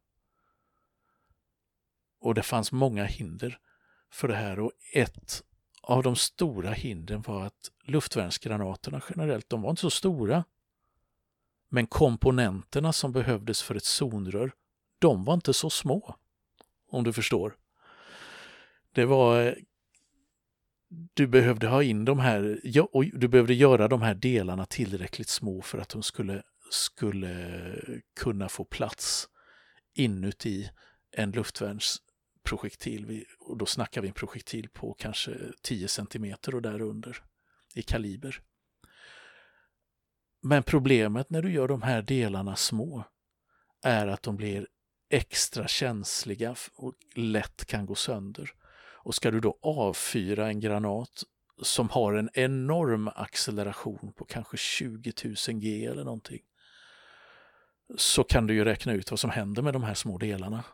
Och 2.21 2.35
det 2.35 2.43
fanns 2.43 2.73
många 2.73 3.05
hinder 3.05 3.59
för 4.11 4.29
det 4.29 4.35
här 4.35 4.61
och 4.61 4.73
ett 4.95 5.43
av 5.83 6.03
de 6.03 6.17
stora 6.17 6.71
hindren 6.71 7.23
var 7.23 7.47
att 7.47 7.71
luftvärnsgranaterna 7.85 9.03
generellt, 9.09 9.49
de 9.49 9.63
var 9.63 9.71
inte 9.71 9.81
så 9.81 9.91
stora. 9.91 10.45
Men 11.69 11.87
komponenterna 11.87 12.93
som 12.93 13.13
behövdes 13.13 13.63
för 13.63 13.75
ett 13.75 13.85
zonrör, 13.85 14.53
de 14.99 15.25
var 15.25 15.35
inte 15.35 15.55
så 15.55 15.71
små. 15.71 16.17
Om 16.89 17.05
du 17.05 17.13
förstår. 17.13 17.57
Det 18.93 19.05
var 19.05 19.43
eh, 19.43 19.55
du 21.15 21.27
behövde 21.27 21.69
ha 21.69 21.83
in 21.83 22.05
de 22.05 22.19
här, 22.19 22.61
och 22.93 23.05
du 23.05 23.29
behövde 23.29 23.55
göra 23.55 23.89
de 23.89 24.03
här 24.03 24.15
delarna 24.15 24.67
tillräckligt 24.67 25.29
små 25.29 25.63
för 25.63 25.79
att 25.79 25.89
de 25.89 26.03
skulle, 26.03 26.43
skulle 26.71 27.67
kunna 28.21 28.49
få 28.49 28.65
plats 28.65 29.29
inuti 29.95 30.71
en 31.17 31.31
luftvärnsprojektil. 31.31 33.25
Och 33.39 33.59
då 33.59 33.67
snackar 33.67 34.03
vi 34.03 34.09
en 34.09 34.15
projektil 34.15 34.69
på 34.69 34.95
kanske 34.95 35.33
10 35.63 35.89
cm 35.89 36.35
och 36.53 36.63
därunder 36.63 37.25
i 37.75 37.83
kaliber. 37.83 38.41
Men 40.43 40.63
problemet 40.63 41.31
när 41.31 41.43
du 41.43 41.53
gör 41.53 41.69
de 41.69 41.83
här 41.83 42.03
delarna 42.03 42.57
små 42.57 43.05
är 43.83 44.07
att 44.07 44.23
de 44.23 44.37
blir 44.37 44.69
extra 45.11 45.69
känsliga 45.69 46.55
och 46.75 46.95
lätt 47.15 47.65
kan 47.65 47.87
gå 47.87 47.95
sönder. 47.95 48.55
Och 49.05 49.15
ska 49.15 49.31
du 49.31 49.41
då 49.41 49.59
avfyra 49.63 50.49
en 50.49 50.61
granat 50.61 51.25
som 51.63 51.89
har 51.89 52.15
en 52.15 52.31
enorm 52.35 53.09
acceleration 53.09 54.13
på 54.17 54.25
kanske 54.25 54.57
20 54.57 55.13
000 55.25 55.35
G 55.61 55.87
eller 55.87 56.05
någonting 56.05 56.41
så 57.97 58.25
kan 58.25 58.47
du 58.47 58.55
ju 58.55 58.65
räkna 58.65 58.93
ut 58.93 59.11
vad 59.11 59.21
som 59.21 59.31
händer 59.31 59.63
med 59.63 59.73
de 59.73 59.83
här 59.83 59.95
små 59.95 60.19
delarna. 60.19 60.65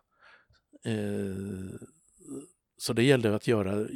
Eh, 0.85 1.81
så 2.79 2.93
det 2.93 3.03
gällde 3.03 3.35
att 3.35 3.47
göra 3.47 3.87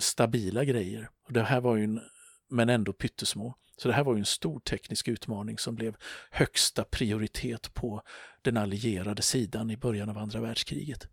stabila 0.00 0.64
grejer. 0.64 1.08
Och 1.26 1.32
det 1.32 1.42
här 1.42 1.60
var 1.60 1.76
ju 1.76 1.84
en, 1.84 2.00
men 2.48 2.68
ändå 2.68 2.92
pyttesmå. 2.92 3.54
Så 3.76 3.88
det 3.88 3.94
här 3.94 4.04
var 4.04 4.14
ju 4.14 4.18
en 4.18 4.24
stor 4.24 4.60
teknisk 4.60 5.08
utmaning 5.08 5.58
som 5.58 5.74
blev 5.74 5.96
högsta 6.30 6.84
prioritet 6.84 7.74
på 7.74 8.02
den 8.42 8.56
allierade 8.56 9.22
sidan 9.22 9.70
i 9.70 9.76
början 9.76 10.08
av 10.08 10.18
andra 10.18 10.40
världskriget. 10.40 11.08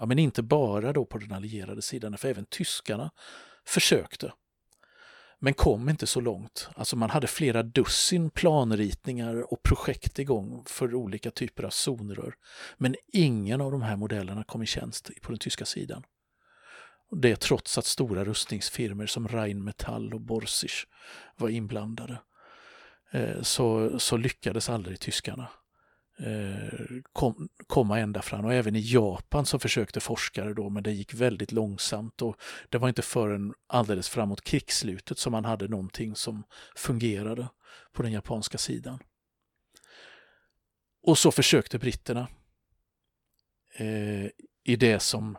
Ja, 0.00 0.06
men 0.06 0.18
inte 0.18 0.42
bara 0.42 0.92
då 0.92 1.04
på 1.04 1.18
den 1.18 1.32
allierade 1.32 1.82
sidan, 1.82 2.18
för 2.18 2.28
även 2.28 2.44
tyskarna 2.44 3.10
försökte. 3.66 4.32
Men 5.38 5.54
kom 5.54 5.88
inte 5.88 6.06
så 6.06 6.20
långt. 6.20 6.68
Alltså 6.74 6.96
man 6.96 7.10
hade 7.10 7.26
flera 7.26 7.62
dussin 7.62 8.30
planritningar 8.30 9.52
och 9.52 9.62
projekt 9.62 10.18
igång 10.18 10.64
för 10.66 10.94
olika 10.94 11.30
typer 11.30 11.62
av 11.62 11.70
zonrör. 11.70 12.34
Men 12.76 12.96
ingen 13.12 13.60
av 13.60 13.72
de 13.72 13.82
här 13.82 13.96
modellerna 13.96 14.44
kom 14.44 14.62
i 14.62 14.66
tjänst 14.66 15.10
på 15.22 15.32
den 15.32 15.38
tyska 15.38 15.64
sidan. 15.64 16.02
Det 17.10 17.40
trots 17.40 17.78
att 17.78 17.86
stora 17.86 18.24
rustningsfirmor 18.24 19.06
som 19.06 19.28
Rheinmetall 19.28 20.14
och 20.14 20.20
Borsig 20.20 20.70
var 21.36 21.48
inblandade. 21.48 22.20
Eh, 23.12 23.42
så, 23.42 23.98
så 23.98 24.16
lyckades 24.16 24.70
aldrig 24.70 25.00
tyskarna 25.00 25.48
kom, 27.12 27.48
komma 27.66 27.98
ända 27.98 28.22
fram. 28.22 28.44
Och 28.44 28.54
även 28.54 28.76
i 28.76 28.80
Japan 28.80 29.46
så 29.46 29.58
försökte 29.58 30.00
forskare 30.00 30.54
då, 30.54 30.70
men 30.70 30.82
det 30.82 30.92
gick 30.92 31.14
väldigt 31.14 31.52
långsamt 31.52 32.22
och 32.22 32.36
det 32.68 32.78
var 32.78 32.88
inte 32.88 33.02
förrän 33.02 33.54
alldeles 33.66 34.08
framåt 34.08 34.44
krigsslutet 34.44 35.18
som 35.18 35.32
man 35.32 35.44
hade 35.44 35.68
någonting 35.68 36.16
som 36.16 36.42
fungerade 36.76 37.48
på 37.92 38.02
den 38.02 38.12
japanska 38.12 38.58
sidan. 38.58 38.98
Och 41.02 41.18
så 41.18 41.30
försökte 41.32 41.78
britterna 41.78 42.28
eh, 43.76 44.26
i 44.64 44.76
det 44.76 45.00
som 45.00 45.36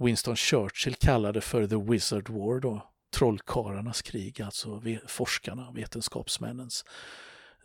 Winston 0.00 0.36
Churchill 0.36 0.94
kallade 0.94 1.40
för 1.40 1.66
the 1.66 1.92
wizard 1.92 2.28
war 2.28 2.60
då, 2.60 2.90
trollkarlarnas 3.16 4.02
krig, 4.02 4.42
alltså 4.42 4.82
forskarna, 5.06 5.72
vetenskapsmännens 5.72 6.84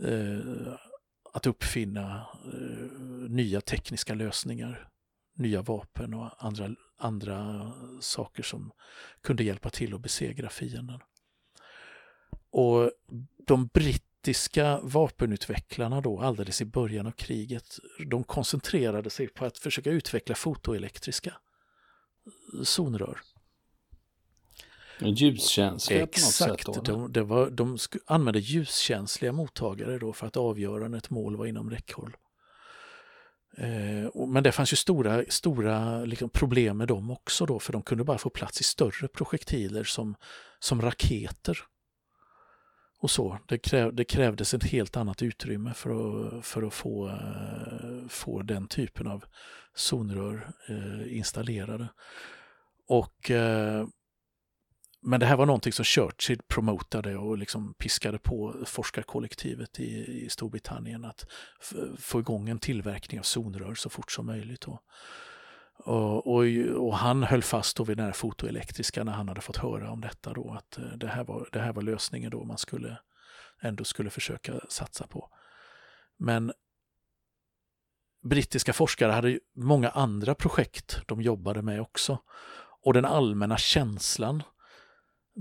eh, 0.03 0.73
att 1.33 1.47
uppfinna 1.47 2.25
eh, 2.45 3.29
nya 3.29 3.61
tekniska 3.61 4.13
lösningar, 4.13 4.89
nya 5.35 5.61
vapen 5.61 6.13
och 6.13 6.45
andra, 6.45 6.69
andra 6.97 7.71
saker 7.99 8.43
som 8.43 8.71
kunde 9.21 9.43
hjälpa 9.43 9.69
till 9.69 9.93
att 9.93 10.01
besegra 10.01 10.49
fienden. 10.49 10.99
Och 12.51 12.91
de 13.47 13.67
brittiska 13.67 14.79
vapenutvecklarna 14.83 16.01
då 16.01 16.19
alldeles 16.19 16.61
i 16.61 16.65
början 16.65 17.07
av 17.07 17.11
kriget, 17.11 17.79
de 18.07 18.23
koncentrerade 18.23 19.09
sig 19.09 19.27
på 19.27 19.45
att 19.45 19.57
försöka 19.57 19.91
utveckla 19.91 20.35
fotoelektriska 20.35 21.33
zonrör. 22.63 23.19
Ljuskänsliga 25.01 26.03
Exakt, 26.03 26.65
på 26.65 26.71
något 26.71 26.75
sätt? 26.75 26.85
Då, 26.85 26.93
de, 26.93 27.11
det 27.11 27.23
var, 27.23 27.49
de 27.49 27.77
använde 28.05 28.39
ljuskänsliga 28.39 29.31
mottagare 29.31 29.99
då 29.99 30.13
för 30.13 30.27
att 30.27 30.37
avgöra 30.37 30.87
när 30.87 30.97
ett 30.97 31.09
mål 31.09 31.35
var 31.35 31.45
inom 31.45 31.69
räckhåll. 31.69 32.17
Eh, 33.57 34.25
men 34.27 34.43
det 34.43 34.51
fanns 34.51 34.73
ju 34.73 34.77
stora, 34.77 35.23
stora 35.29 36.05
liksom 36.05 36.29
problem 36.29 36.77
med 36.77 36.87
dem 36.87 37.11
också 37.11 37.45
då, 37.45 37.59
för 37.59 37.73
de 37.73 37.81
kunde 37.81 38.03
bara 38.03 38.17
få 38.17 38.29
plats 38.29 38.61
i 38.61 38.63
större 38.63 39.07
projektiler 39.07 39.83
som, 39.83 40.15
som 40.59 40.81
raketer. 40.81 41.57
Och 43.01 43.11
så. 43.11 43.39
Det, 43.47 43.57
kräv, 43.57 43.95
det 43.95 44.03
krävdes 44.03 44.53
ett 44.53 44.63
helt 44.63 44.97
annat 44.97 45.21
utrymme 45.21 45.73
för 45.73 45.89
att, 45.89 46.45
för 46.45 46.63
att 46.63 46.73
få, 46.73 47.07
uh, 47.07 48.07
få 48.07 48.41
den 48.41 48.67
typen 48.67 49.07
av 49.07 49.23
zonrör 49.75 50.51
uh, 50.69 51.17
installerade. 51.17 51.87
Och 52.87 53.31
men 55.01 55.19
det 55.19 55.25
här 55.25 55.37
var 55.37 55.45
någonting 55.45 55.73
som 55.73 55.85
Churchill 55.85 56.41
promotade 56.47 57.17
och 57.17 57.37
liksom 57.37 57.73
piskade 57.73 58.19
på 58.19 58.55
forskarkollektivet 58.65 59.79
i, 59.79 60.23
i 60.25 60.29
Storbritannien 60.29 61.05
att 61.05 61.25
få 61.97 62.19
igång 62.19 62.49
en 62.49 62.59
tillverkning 62.59 63.19
av 63.19 63.23
zonrör 63.23 63.75
så 63.75 63.89
fort 63.89 64.11
som 64.11 64.25
möjligt. 64.25 64.65
Och, 64.67 64.83
och, 65.85 66.27
och, 66.27 66.43
och, 66.75 66.97
han 66.97 67.23
höll 67.23 67.43
fast 67.43 67.77
då 67.77 67.83
vid 67.83 67.97
den 67.97 68.05
här 68.05 68.13
fotoelektriska 68.13 69.03
när 69.03 69.11
han 69.11 69.27
hade 69.27 69.41
fått 69.41 69.57
höra 69.57 69.91
om 69.91 70.01
detta 70.01 70.33
då 70.33 70.51
att 70.51 70.77
eh, 70.77 70.83
det 70.97 71.07
här 71.07 71.23
var, 71.23 71.49
det 71.51 71.59
här 71.59 71.73
var 71.73 71.81
lösningen 71.81 72.31
då 72.31 72.43
man 72.43 72.57
skulle 72.57 72.97
ändå 73.61 73.83
skulle 73.83 74.09
försöka 74.09 74.59
satsa 74.69 75.07
på. 75.07 75.29
Men 76.17 76.51
brittiska 78.23 78.73
forskare 78.73 79.11
hade 79.11 79.39
många 79.55 79.89
andra 79.89 80.35
projekt 80.35 81.01
de 81.05 81.21
jobbade 81.21 81.61
med 81.61 81.81
också. 81.81 82.17
Och 82.85 82.93
den 82.93 83.05
allmänna 83.05 83.57
känslan 83.57 84.43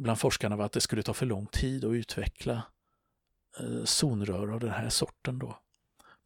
bland 0.03 0.19
forskarna 0.19 0.57
var 0.57 0.65
att 0.65 0.73
det 0.73 0.81
skulle 0.81 1.03
ta 1.03 1.15
för 1.15 1.27
lång 1.27 1.47
tid 1.47 1.85
att 1.85 1.93
utveckla 1.93 2.63
eh, 3.61 3.85
zonrör 3.85 4.53
av 4.53 4.61
den 4.61 4.71
här 4.71 4.89
sorten 4.89 5.39
då 5.39 5.59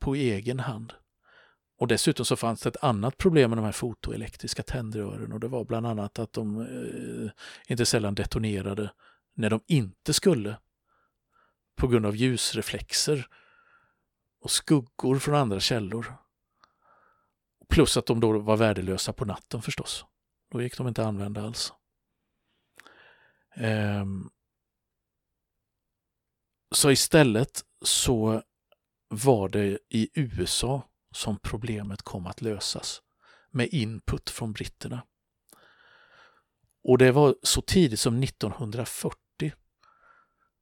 på 0.01 0.15
egen 0.15 0.61
hand. 0.61 0.93
Och 1.79 1.89
dessutom 1.89 2.27
så 2.27 2.37
fanns 2.37 2.61
det 2.61 2.69
ett 2.69 2.85
annat 2.85 3.19
problem 3.19 3.51
med 3.51 3.59
de 3.59 3.65
här 3.65 3.73
fotoelektriska 3.73 4.63
tändrören 4.63 5.33
och 5.33 5.41
det 5.41 5.49
var 5.49 5.65
bland 5.65 5.87
annat 5.87 6.19
att 6.19 6.33
de 6.33 6.61
eh, 6.61 7.31
inte 7.67 7.87
sällan 7.87 8.15
detonerade 8.15 8.93
när 9.35 9.51
de 9.51 9.61
inte 9.67 10.13
skulle 10.13 10.59
på 11.77 11.89
grund 11.89 12.07
av 12.07 12.17
ljusreflexer 12.17 13.27
och 14.41 14.51
skuggor 14.51 15.19
från 15.19 15.35
andra 15.35 15.61
källor. 15.61 16.15
Plus 17.69 17.97
att 17.97 18.07
de 18.07 18.21
då 18.21 18.39
var 18.39 18.57
värdelösa 18.57 19.13
på 19.13 19.25
natten 19.25 19.63
förstås. 19.63 20.05
Då 20.51 20.63
gick 20.63 20.77
de 20.77 20.89
inte 20.89 21.03
att 21.03 21.09
använda 21.09 21.43
alls. 21.43 21.73
Um, 23.57 24.31
så 26.75 26.91
istället 26.91 27.65
så 27.85 28.43
var 29.09 29.49
det 29.49 29.79
i 29.89 30.11
USA 30.15 30.89
som 31.15 31.39
problemet 31.39 32.03
kom 32.03 32.27
att 32.27 32.41
lösas 32.41 33.03
med 33.51 33.69
input 33.69 34.31
från 34.31 34.53
britterna. 34.53 35.03
Och 36.85 36.99
det 36.99 37.13
var 37.13 37.37
så 37.43 37.63
tidigt 37.63 38.01
som 38.01 38.23
1940. 38.23 39.17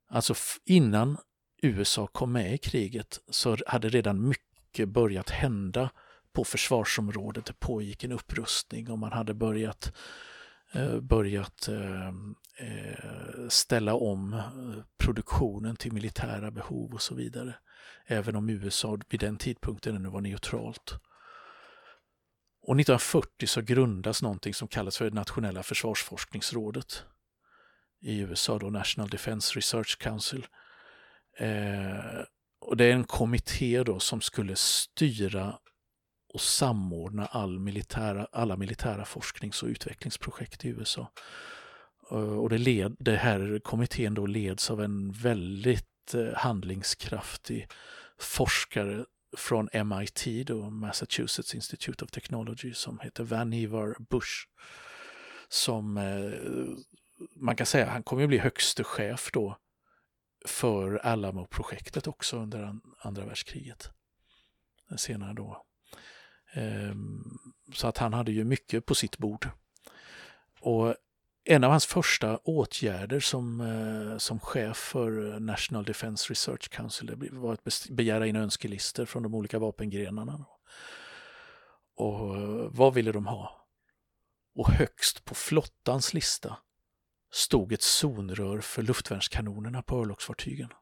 Alltså 0.09 0.35
innan 0.65 1.17
USA 1.63 2.07
kom 2.07 2.33
med 2.33 2.55
i 2.55 2.59
kriget 2.59 3.21
så 3.29 3.57
hade 3.67 3.89
redan 3.89 4.29
mycket 4.29 4.89
börjat 4.89 5.31
hända 5.31 5.91
på 6.33 6.45
försvarsområdet. 6.45 7.47
Det 7.47 7.61
pågick 7.61 8.05
en 8.05 8.13
upprustning 8.13 8.91
och 8.91 8.99
man 8.99 9.13
hade 9.13 9.35
börjat, 9.35 9.93
eh, 10.73 11.01
börjat 11.01 11.69
eh, 11.69 12.07
eh, 12.07 12.13
Eh, 12.59 13.49
ställa 13.49 13.95
om 13.95 14.35
eh, 14.35 14.83
produktionen 14.99 15.77
till 15.77 15.93
militära 15.93 16.51
behov 16.51 16.95
och 16.95 17.03
så 17.03 17.15
vidare. 17.15 17.55
Även 18.07 18.37
om 18.37 18.51
USA 18.51 18.99
vid 19.09 19.21
den 19.21 19.37
tidpunkten 19.37 19.97
ännu 19.97 20.09
var 20.09 20.21
neutralt. 20.21 20.95
Och 22.63 22.81
1940 22.81 23.47
så 23.47 23.61
grundas 23.61 24.23
någonting 24.23 24.55
som 24.55 24.69
kallas 24.69 24.99
för 24.99 25.05
det 25.05 25.15
nationella 25.15 25.63
försvarsforskningsrådet 25.63 27.05
i 28.01 28.19
USA, 28.19 28.59
då 28.59 28.71
National 28.71 29.09
Defense 29.09 29.57
Research 29.57 29.99
Council. 29.99 30.47
Eh, 31.39 32.25
och 32.61 32.77
det 32.77 32.85
är 32.85 32.93
en 32.93 33.05
kommitté 33.05 33.83
då 33.83 34.01
som 34.01 34.21
skulle 34.21 34.57
styra 34.57 35.59
och 36.35 36.41
samordna 36.41 37.27
all 37.27 37.59
militära, 37.59 38.27
alla 38.33 38.57
militära 38.57 39.05
forsknings 39.05 39.63
och 39.63 39.69
utvecklingsprojekt 39.69 40.65
i 40.65 40.69
USA. 40.69 41.13
Eh, 42.11 42.39
och 42.39 42.49
det, 42.49 42.59
led, 42.59 42.97
det 42.99 43.17
här 43.17 43.61
kommittén 43.65 44.15
då 44.15 44.27
leds 44.27 44.71
av 44.71 44.83
en 44.83 45.13
väldigt 45.13 46.15
eh, 46.15 46.35
handlingskraftig 46.35 47.69
forskare 48.19 49.05
från 49.37 49.69
MIT, 49.73 50.47
då, 50.47 50.71
Massachusetts 50.71 51.55
Institute 51.55 52.05
of 52.05 52.11
Technology, 52.11 52.75
som 52.75 52.99
heter 53.01 53.25
Vannevar 53.25 53.97
Bush. 53.99 54.47
Som 55.49 55.97
eh, 55.97 56.33
man 57.37 57.57
kan 57.57 57.67
säga, 57.67 57.91
han 57.91 58.03
kommer 58.03 58.23
att 58.23 58.29
bli 58.29 58.39
högste 58.39 58.85
chef 58.85 59.31
då 59.33 59.57
för 60.47 60.97
Alamo-projektet 60.97 62.07
också 62.07 62.37
under 62.37 62.75
andra 63.01 63.27
världskriget. 63.27 63.91
Senare 64.97 65.33
då. 65.33 65.65
Ehm, 66.55 67.23
så 67.75 67.87
att 67.87 67.99
han 67.99 68.13
hade 68.13 68.33
ju 68.33 68.45
mycket 68.45 68.87
på 68.87 68.95
sitt 68.95 69.19
bord. 69.19 69.49
Och 70.61 70.97
en 71.45 71.65
av 71.65 71.71
hans 71.71 71.87
första 71.87 72.37
åtgärder 72.37 73.21
som, 73.21 73.61
eh, 73.61 74.19
som 74.19 74.41
chef 74.41 74.77
för 74.77 75.33
eh, 75.33 75.41
National 75.41 75.85
Defense 75.85 76.31
Research 76.31 76.71
Council 76.71 77.31
var 77.33 77.53
att 77.53 77.89
begära 77.91 78.27
in 78.27 78.37
önskelistor 78.37 79.05
från 79.05 79.23
de 79.23 79.35
olika 79.35 79.59
vapengrenarna. 79.59 80.45
Och 81.97 82.37
eh, 82.37 82.69
vad 82.71 82.95
ville 82.95 83.13
de 83.13 83.27
ha? 83.27 83.67
Och 84.55 84.71
högst 84.71 85.25
på 85.25 85.35
flottans 85.35 86.15
lista 86.15 86.57
stod 87.33 87.73
ett 87.73 87.83
zonrör 87.83 88.61
för 88.61 88.83
luftvärnskanonerna 88.83 89.83
på 89.83 90.01
örlogsfartygen. 90.01 90.73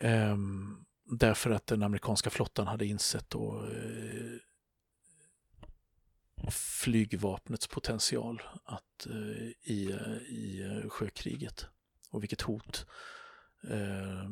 Ehm, 0.00 0.84
därför 1.04 1.50
att 1.50 1.66
den 1.66 1.82
amerikanska 1.82 2.30
flottan 2.30 2.66
hade 2.66 2.86
insett 2.86 3.30
då, 3.30 3.64
eh, 3.64 4.49
flygvapnets 6.50 7.68
potential 7.68 8.42
att, 8.64 9.06
eh, 9.06 9.72
i, 9.72 9.90
eh, 9.90 10.16
i 10.16 10.62
eh, 10.62 10.90
sjökriget 10.90 11.66
och 12.10 12.22
vilket 12.22 12.40
hot 12.40 12.86
eh, 13.68 14.30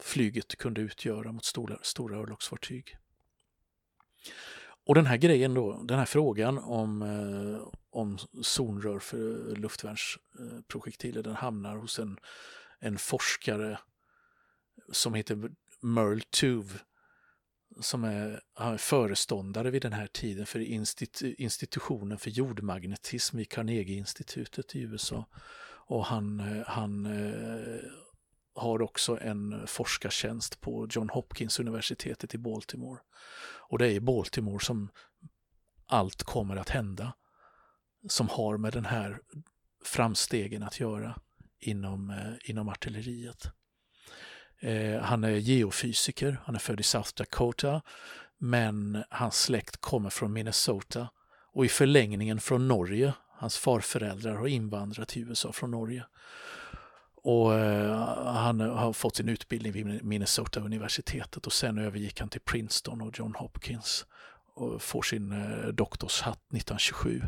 flyget 0.00 0.56
kunde 0.56 0.80
utgöra 0.80 1.32
mot 1.32 1.44
stora, 1.44 1.78
stora 1.82 2.16
örlogsfartyg. 2.18 2.96
Och 4.86 4.94
den 4.94 5.06
här 5.06 5.16
grejen 5.16 5.54
då, 5.54 5.82
den 5.82 5.98
här 5.98 6.06
frågan 6.06 6.58
om, 6.58 7.02
eh, 7.02 7.68
om 7.90 8.18
zonrör 8.42 8.98
för 8.98 9.56
luftvärnsprojektiler, 9.56 11.22
den 11.22 11.34
hamnar 11.34 11.76
hos 11.76 11.98
en, 11.98 12.18
en 12.78 12.98
forskare 12.98 13.78
som 14.92 15.14
heter 15.14 15.50
Merle 15.80 16.20
Tuve 16.20 16.78
som 17.80 18.04
är, 18.04 18.40
är 18.58 18.76
föreståndare 18.76 19.70
vid 19.70 19.82
den 19.82 19.92
här 19.92 20.06
tiden 20.06 20.46
för 20.46 20.60
institu 20.60 21.34
institutionen 21.38 22.18
för 22.18 22.30
jordmagnetism 22.30 23.36
vid 23.36 23.48
Carnegie-institutet 23.48 24.76
i 24.76 24.80
USA. 24.80 25.26
Och 25.86 26.06
han, 26.06 26.40
eh, 26.40 26.66
han 26.66 27.06
eh, 27.06 27.80
har 28.54 28.82
också 28.82 29.18
en 29.20 29.66
forskartjänst 29.66 30.60
på 30.60 30.88
John 30.90 31.08
Hopkins 31.08 31.60
universitetet 31.60 32.34
i 32.34 32.38
Baltimore. 32.38 33.00
Och 33.68 33.78
det 33.78 33.86
är 33.86 33.90
i 33.90 34.00
Baltimore 34.00 34.64
som 34.64 34.90
allt 35.86 36.22
kommer 36.22 36.56
att 36.56 36.68
hända 36.68 37.12
som 38.08 38.28
har 38.28 38.56
med 38.56 38.72
den 38.72 38.84
här 38.84 39.20
framstegen 39.84 40.62
att 40.62 40.80
göra 40.80 41.18
inom, 41.60 42.10
eh, 42.10 42.50
inom 42.50 42.68
artilleriet. 42.68 43.52
Eh, 44.64 45.00
han 45.00 45.24
är 45.24 45.30
geofysiker, 45.30 46.40
han 46.44 46.54
är 46.54 46.58
född 46.58 46.80
i 46.80 46.82
South 46.82 47.10
Dakota, 47.16 47.82
men 48.38 49.04
hans 49.10 49.40
släkt 49.40 49.76
kommer 49.76 50.10
från 50.10 50.32
Minnesota 50.32 51.08
och 51.52 51.64
i 51.64 51.68
förlängningen 51.68 52.40
från 52.40 52.68
Norge. 52.68 53.12
Hans 53.30 53.58
farföräldrar 53.58 54.34
har 54.34 54.46
invandrat 54.46 55.08
till 55.08 55.28
USA 55.28 55.52
från 55.52 55.70
Norge. 55.70 56.04
Och 57.16 57.54
eh, 57.54 57.96
han 58.26 58.60
har 58.60 58.92
fått 58.92 59.16
sin 59.16 59.28
utbildning 59.28 59.72
vid 59.72 60.04
Minnesota-universitetet 60.04 61.46
och 61.46 61.52
sen 61.52 61.78
övergick 61.78 62.20
han 62.20 62.28
till 62.28 62.40
Princeton 62.40 63.00
och 63.00 63.18
John 63.18 63.34
Hopkins 63.36 64.06
och 64.54 64.82
får 64.82 65.02
sin 65.02 65.32
eh, 65.32 65.68
doktorshatt 65.68 66.38
1927. 66.38 67.22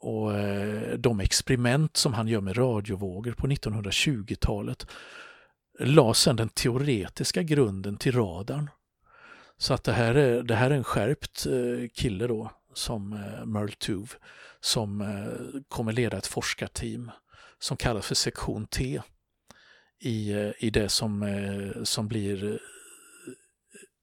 Och 0.00 0.38
eh, 0.38 0.98
de 0.98 1.20
experiment 1.20 1.96
som 1.96 2.14
han 2.14 2.28
gör 2.28 2.40
med 2.40 2.58
radiovågor 2.58 3.32
på 3.32 3.46
1920-talet 3.46 4.86
la 5.80 6.14
sedan 6.14 6.36
den 6.36 6.48
teoretiska 6.48 7.42
grunden 7.42 7.96
till 7.96 8.12
radarn. 8.12 8.70
Så 9.58 9.74
att 9.74 9.84
det 9.84 9.92
här 9.92 10.14
är, 10.14 10.42
det 10.42 10.54
här 10.54 10.70
är 10.70 10.74
en 10.74 10.84
skärpt 10.84 11.46
eh, 11.46 11.88
kille 11.94 12.26
då, 12.26 12.50
som 12.74 13.12
eh, 13.12 13.46
Merle 13.46 13.72
Tuve, 13.72 14.08
som 14.60 15.00
eh, 15.00 15.60
kommer 15.68 15.92
leda 15.92 16.18
ett 16.18 16.26
forskarteam 16.26 17.10
som 17.58 17.76
kallas 17.76 18.06
för 18.06 18.14
sektion 18.14 18.66
T 18.66 19.00
i, 20.00 20.32
i 20.58 20.70
det 20.70 20.88
som, 20.88 21.42
som 21.84 22.08
blir 22.08 22.60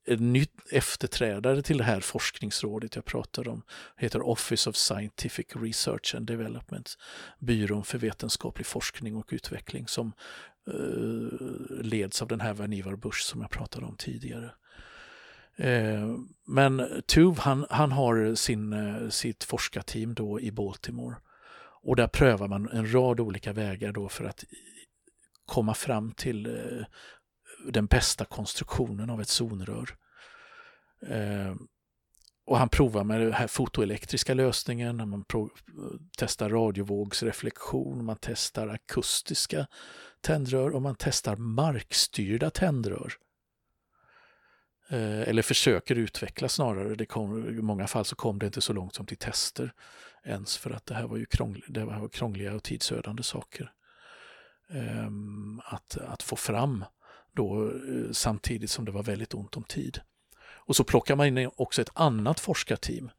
en 0.08 0.34
ny 0.34 0.46
efterträdare 0.72 1.62
till 1.62 1.78
det 1.78 1.84
här 1.84 2.00
forskningsrådet 2.00 2.96
jag 2.96 3.06
pratar 3.06 3.48
om. 3.48 3.62
Det 4.00 4.06
heter 4.06 4.22
Office 4.22 4.70
of 4.70 4.76
Scientific 4.76 5.46
Research 5.56 6.16
and 6.16 6.28
Development, 6.28 6.98
byrån 7.40 7.84
för 7.84 7.98
vetenskaplig 7.98 8.66
forskning 8.66 9.16
och 9.16 9.30
utveckling 9.32 9.88
som 9.88 10.14
Eh, 10.68 11.84
leds 11.84 12.22
av 12.22 12.28
den 12.28 12.42
här 12.42 12.54
Vannevar 12.54 12.96
Bush 12.96 13.22
som 13.22 13.42
jag 13.42 13.50
pratade 13.50 13.86
om 13.86 13.96
tidigare. 13.96 14.52
Eh, 15.56 16.16
men 16.46 17.02
Tuve 17.06 17.42
han, 17.42 17.66
han 17.70 17.92
har 17.92 18.36
sin, 18.36 18.74
eh, 18.74 19.10
sitt 19.10 19.44
forskarteam 19.44 20.14
då 20.14 20.40
i 20.42 20.52
Baltimore. 20.52 21.16
Och 21.82 21.96
där 21.96 22.08
prövar 22.08 22.48
man 22.48 22.70
en 22.70 22.94
rad 22.94 23.20
olika 23.20 23.54
vägar 23.54 23.92
då 23.92 24.10
för 24.10 24.26
att 24.26 24.44
komma 25.46 25.74
fram 25.74 26.12
till 26.12 26.46
eh, 26.46 26.86
den 27.72 27.86
bästa 27.86 28.26
konstruktionen 28.26 29.10
av 29.10 29.22
ett 29.22 29.30
zonrör. 29.30 29.96
Eh, 31.02 31.56
och 32.46 32.58
han 32.58 32.70
provar 32.70 33.04
med 33.04 33.22
den 33.22 33.34
här 33.34 33.48
fotoelektriska 33.48 34.34
lösningen, 34.34 35.10
man 35.10 35.26
testar 36.18 36.50
radiovågsreflektion, 36.50 38.06
man 38.06 38.18
testar 38.22 38.68
akustiska 38.68 39.68
tändrör 40.22 40.70
och 40.70 40.82
man 40.82 40.96
testar 41.00 41.36
markstyrda 41.36 42.50
tändrör. 42.50 43.14
Eh, 44.90 45.22
eller 45.22 45.42
försöker 45.42 45.96
utveckla 45.96 46.50
snarare. 46.50 46.96
Det 46.96 47.06
kom, 47.06 47.50
I 47.50 47.62
många 47.62 47.88
fall 47.88 48.06
så 48.06 48.16
kom 48.16 48.40
det 48.40 48.46
inte 48.46 48.62
så 48.62 48.74
långt 48.74 48.96
som 48.96 49.06
till 49.06 49.18
tester 49.18 49.74
ens 50.24 50.58
för 50.58 50.72
att 50.72 50.86
det 50.86 50.94
här 50.94 51.08
var 51.08 51.18
ju 51.18 51.26
krånglig, 51.26 51.64
det 51.68 51.86
var 51.86 52.10
krångliga 52.10 52.54
och 52.54 52.64
tidsödande 52.64 53.24
saker. 53.24 53.72
Ehm, 54.70 55.62
att, 55.66 55.98
att 55.98 56.24
få 56.24 56.36
fram 56.36 56.86
då 57.38 57.68
eh, 57.68 58.12
samtidigt 58.12 58.70
som 58.70 58.86
det 58.86 58.92
var 58.92 59.04
väldigt 59.04 59.34
ont 59.34 59.58
om 59.58 59.64
tid. 59.64 60.00
Och 60.68 60.76
så 60.76 60.84
plockar 60.84 61.16
man 61.16 61.38
in 61.38 61.50
också 61.56 61.82
ett 61.82 61.92
annat 61.94 62.40
forskarteam. 62.40 63.12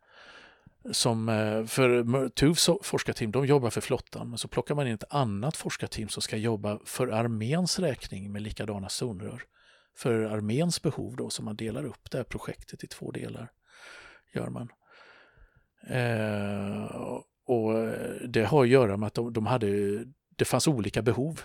Som, 0.92 1.28
eh, 1.28 1.64
för 1.64 2.28
TUVs 2.28 2.70
forskarteam 2.82 3.32
de 3.32 3.46
jobbar 3.46 3.70
för 3.70 3.80
flottan, 3.80 4.28
men 4.28 4.38
så 4.38 4.48
plockar 4.48 4.74
man 4.74 4.86
in 4.86 4.94
ett 4.94 5.14
annat 5.14 5.56
forskarteam 5.56 6.08
som 6.08 6.22
ska 6.22 6.36
jobba 6.36 6.78
för 6.84 7.08
arméns 7.08 7.78
räkning 7.78 8.32
med 8.32 8.42
likadana 8.42 8.88
zonrör 8.88 9.42
för 9.98 10.20
arméns 10.20 10.82
behov 10.82 11.16
då, 11.16 11.30
så 11.30 11.42
man 11.42 11.56
delar 11.56 11.84
upp 11.84 12.10
det 12.10 12.16
här 12.16 12.24
projektet 12.24 12.84
i 12.84 12.86
två 12.86 13.10
delar. 13.10 13.50
gör 14.34 14.48
man. 14.48 14.68
Eh, 15.88 16.84
och 17.44 17.72
det 18.28 18.44
har 18.44 18.62
att 18.62 18.68
göra 18.68 18.96
med 18.96 19.06
att 19.06 19.14
de, 19.14 19.32
de, 19.32 19.46
hade, 19.46 20.04
det 20.36 20.44
fanns 20.44 20.68
olika 20.68 21.02
behov 21.02 21.40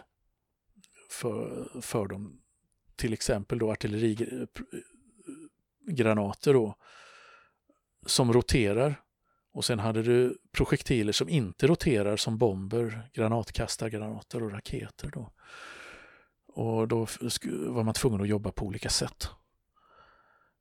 för, 1.09 1.67
för 1.81 2.07
dem. 2.07 2.42
Till 3.03 3.13
exempel 3.13 3.59
då 3.59 3.71
artillerigranater 3.71 6.53
då, 6.53 6.75
som 8.05 8.33
roterar 8.33 9.01
och 9.53 9.65
sen 9.65 9.79
hade 9.79 10.03
du 10.03 10.37
projektiler 10.51 11.11
som 11.11 11.29
inte 11.29 11.67
roterar 11.67 12.17
som 12.17 12.37
bomber, 12.37 13.09
granatkastargranater 13.13 14.43
och 14.43 14.51
raketer. 14.51 15.11
Då. 15.13 15.33
Och 16.47 16.87
då 16.87 17.07
var 17.49 17.83
man 17.83 17.93
tvungen 17.93 18.21
att 18.21 18.27
jobba 18.27 18.51
på 18.51 18.65
olika 18.65 18.89
sätt. 18.89 19.29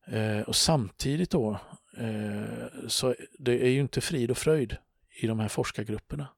Eh, 0.07 0.41
och 0.41 0.57
samtidigt 0.57 1.31
då, 1.31 1.61
eh, 1.97 2.67
så 2.89 3.15
det 3.39 3.67
är 3.67 3.71
ju 3.71 3.81
inte 3.81 4.01
frid 4.01 4.31
och 4.31 4.39
fröjd 4.39 4.77
i 5.23 5.27
de 5.27 5.41
här 5.41 5.49
forskargrupperna. 5.49 6.29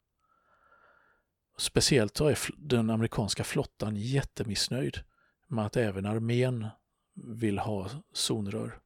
Speciellt 1.59 2.17
så 2.17 2.27
är 2.27 2.39
den 2.57 2.91
amerikanska 2.91 3.45
flottan 3.45 3.97
jättemissnöjd 3.97 5.05
med 5.55 5.67
att 5.67 5.77
även 5.77 6.07
armén 6.07 6.67
vill 7.15 7.59
ha 7.59 7.91
zonrör. 8.13 8.79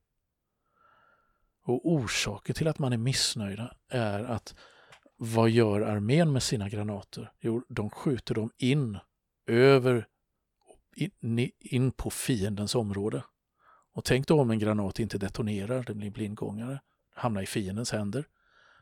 Och 1.62 1.88
orsaken 1.88 2.54
till 2.54 2.68
att 2.68 2.78
man 2.78 2.92
är 2.92 2.96
missnöjda 2.96 3.74
är 3.88 4.24
att 4.24 4.54
vad 5.16 5.50
gör 5.50 5.80
armén 5.80 6.32
med 6.32 6.42
sina 6.42 6.68
granater? 6.68 7.32
Jo, 7.40 7.64
de 7.68 7.90
skjuter 7.90 8.34
dem 8.34 8.50
in 8.58 8.98
över 9.46 10.06
in, 10.96 11.50
in 11.60 11.92
på 11.92 12.10
fiendens 12.10 12.74
område. 12.74 13.24
Och 13.92 14.04
tänk 14.04 14.26
då 14.26 14.40
om 14.40 14.50
en 14.50 14.58
granat 14.58 14.98
inte 14.98 15.18
detonerar, 15.18 15.82
den 15.82 15.98
blir 15.98 16.10
blindgångare, 16.10 16.80
hamnar 17.14 17.42
i 17.42 17.46
fiendens 17.46 17.92
händer. 17.92 18.24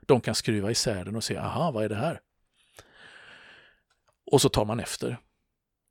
De 0.01 0.21
kan 0.21 0.35
skruva 0.35 0.71
isär 0.71 1.05
den 1.05 1.17
och 1.17 1.25
se, 1.25 1.37
aha, 1.37 1.71
vad 1.71 1.85
är 1.85 1.89
det 1.89 1.95
här? 1.95 2.21
Och 4.33 4.43
så 4.43 4.49
tar 4.49 4.65
man 4.65 4.81
efter 4.81 5.19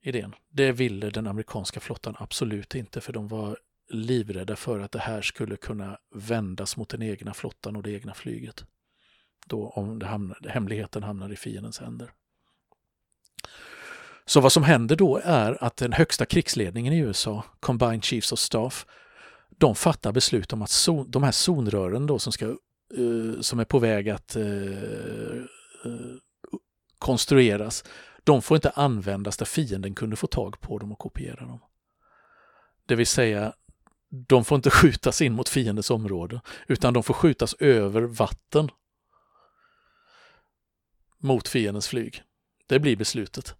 idén. 0.07 0.35
Det 0.49 0.71
ville 0.71 1.09
den 1.09 1.27
amerikanska 1.27 1.79
flottan 1.79 2.15
absolut 2.19 2.75
inte, 2.75 3.01
för 3.01 3.13
de 3.13 3.27
var 3.27 3.57
livrädda 3.89 4.55
för 4.55 4.79
att 4.79 4.91
det 4.91 4.99
här 4.99 5.21
skulle 5.21 5.57
kunna 5.57 5.97
vändas 6.15 6.77
mot 6.77 6.89
den 6.89 7.01
egna 7.01 7.33
flottan 7.33 7.75
och 7.75 7.83
det 7.83 7.91
egna 7.91 8.13
flyget. 8.13 8.65
Då 9.45 9.69
om 9.69 9.99
det 9.99 10.05
hamnade, 10.05 10.49
hemligheten 10.49 11.03
hamnar 11.03 11.31
i 11.31 11.35
fiendens 11.35 11.79
händer. 11.79 12.11
Så 14.25 14.41
vad 14.41 14.51
som 14.51 14.63
händer 14.63 14.95
då 14.95 15.21
är 15.23 15.63
att 15.63 15.77
den 15.77 15.93
högsta 15.93 16.25
krigsledningen 16.25 16.93
i 16.93 16.97
USA, 16.97 17.43
Combined 17.59 18.03
Chiefs 18.03 18.31
of 18.31 18.39
Staff, 18.39 18.85
de 19.49 19.75
fattar 19.75 20.11
beslut 20.11 20.53
om 20.53 20.61
att 20.61 20.69
zon, 20.69 21.11
de 21.11 21.23
här 21.23 21.31
zonrören 21.31 22.07
då 22.07 22.19
som, 22.19 22.33
ska, 22.33 22.55
uh, 22.97 23.41
som 23.41 23.59
är 23.59 23.65
på 23.65 23.79
väg 23.79 24.09
att 24.09 24.35
uh, 24.35 24.43
uh, 25.85 26.15
konstrueras, 26.99 27.83
de 28.25 28.41
får 28.41 28.55
inte 28.55 28.69
användas 28.69 29.37
där 29.37 29.45
fienden 29.45 29.95
kunde 29.95 30.15
få 30.15 30.27
tag 30.27 30.61
på 30.61 30.77
dem 30.77 30.91
och 30.91 30.99
kopiera 30.99 31.45
dem. 31.45 31.59
Det 32.85 32.95
vill 32.95 33.07
säga, 33.07 33.53
de 34.09 34.45
får 34.45 34.55
inte 34.55 34.69
skjutas 34.81 35.21
in 35.21 35.33
mot 35.33 35.49
fiendens 35.49 35.91
område, 35.91 36.41
utan 36.67 36.93
de 36.93 37.03
får 37.03 37.13
skjutas 37.13 37.53
över 37.53 38.01
vatten 38.01 38.69
mot 41.17 41.47
fiendens 41.47 41.87
flyg. 41.87 42.23
Det 42.67 42.79
blir 42.79 42.95
beslutet 42.95 43.55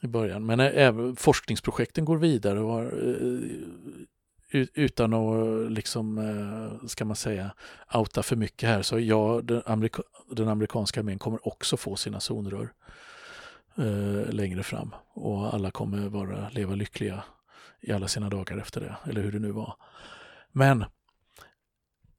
i 0.00 0.06
början. 0.06 0.46
Men 0.46 0.60
även 0.60 1.16
forskningsprojekten 1.16 2.04
går 2.04 2.16
vidare 2.16 2.60
och 2.60 2.82
eh, 2.82 3.40
utan 4.74 5.14
att 5.14 5.72
liksom, 5.72 6.18
eh, 6.18 6.86
ska 6.86 7.04
man 7.04 7.16
säga, 7.16 7.50
outa 7.94 8.22
för 8.22 8.36
mycket 8.36 8.68
här. 8.68 8.82
Så 8.82 8.98
ja, 8.98 9.40
den, 9.44 9.62
amerika 9.66 10.02
den 10.30 10.48
amerikanska 10.48 11.00
armén 11.00 11.18
kommer 11.18 11.48
också 11.48 11.76
få 11.76 11.96
sina 11.96 12.20
zonrör 12.20 12.72
eh, 13.78 14.32
längre 14.32 14.62
fram. 14.62 14.94
Och 15.14 15.54
alla 15.54 15.70
kommer 15.70 16.08
vara, 16.08 16.48
leva 16.48 16.74
lyckliga 16.74 17.24
i 17.80 17.92
alla 17.92 18.08
sina 18.08 18.30
dagar 18.30 18.58
efter 18.58 18.80
det, 18.80 18.96
eller 19.10 19.22
hur 19.22 19.32
det 19.32 19.38
nu 19.38 19.50
var. 19.50 19.76
Men 20.52 20.84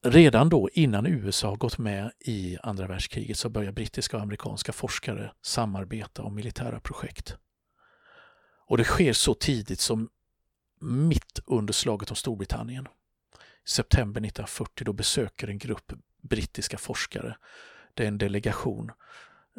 redan 0.02 0.48
då 0.48 0.68
innan 0.72 1.06
USA 1.06 1.54
gått 1.54 1.78
med 1.78 2.12
i 2.20 2.58
andra 2.62 2.86
världskriget 2.86 3.38
så 3.38 3.48
börjar 3.48 3.72
brittiska 3.72 4.16
och 4.16 4.22
amerikanska 4.22 4.72
forskare 4.72 5.32
samarbeta 5.42 6.22
om 6.22 6.34
militära 6.34 6.80
projekt. 6.80 7.36
Och 8.66 8.76
det 8.76 8.84
sker 8.84 9.12
så 9.12 9.34
tidigt 9.34 9.80
som 9.80 10.08
mitt 10.80 11.40
under 11.46 11.72
slaget 11.72 12.10
om 12.10 12.16
Storbritannien. 12.16 12.88
I 13.66 13.70
september 13.70 14.20
1940 14.20 14.84
då 14.84 14.92
besöker 14.92 15.48
en 15.48 15.58
grupp 15.58 15.92
brittiska 16.22 16.78
forskare, 16.78 17.36
det 17.94 18.04
är 18.04 18.08
en 18.08 18.18
delegation, 18.18 18.90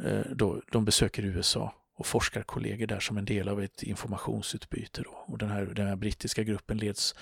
eh, 0.03 0.21
då, 0.35 0.61
de 0.71 0.85
besöker 0.85 1.23
USA 1.23 1.73
och 1.99 2.05
forskarkollegor 2.05 2.87
där 2.87 2.99
som 2.99 3.17
en 3.17 3.25
del 3.25 3.49
av 3.49 3.63
ett 3.63 3.83
informationsutbyte. 3.83 5.01
Då. 5.01 5.23
Och 5.27 5.37
den, 5.37 5.49
här, 5.49 5.65
den 5.65 5.87
här 5.87 5.95
brittiska 5.95 6.43
gruppen 6.43 6.77
leds 6.77 7.15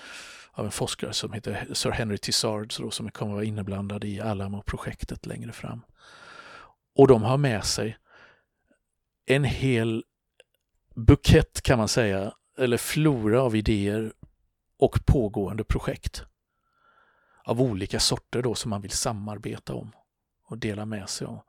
av 0.52 0.64
en 0.64 0.70
forskare 0.70 1.12
som 1.12 1.32
heter 1.32 1.68
Sir 1.72 1.90
Henry 1.90 2.18
Tissard 2.18 2.74
då, 2.78 2.90
som 2.90 3.10
kommer 3.10 3.32
att 3.32 3.36
vara 3.36 3.44
inblandad 3.44 4.04
i 4.04 4.20
Alamo-projektet 4.20 5.26
längre 5.26 5.52
fram. 5.52 5.82
Och 6.94 7.08
de 7.08 7.22
har 7.22 7.36
med 7.36 7.64
sig 7.64 7.96
en 9.26 9.44
hel 9.44 10.04
bukett 10.94 11.62
kan 11.62 11.78
man 11.78 11.88
säga, 11.88 12.32
eller 12.58 12.76
flora 12.76 13.42
av 13.42 13.56
idéer 13.56 14.12
och 14.78 15.06
pågående 15.06 15.64
projekt 15.64 16.24
av 17.44 17.62
olika 17.62 18.00
sorter 18.00 18.42
då 18.42 18.54
som 18.54 18.70
man 18.70 18.82
vill 18.82 18.90
samarbeta 18.90 19.74
om 19.74 19.92
och 20.44 20.58
dela 20.58 20.84
med 20.84 21.08
sig 21.08 21.26
av. 21.26 21.42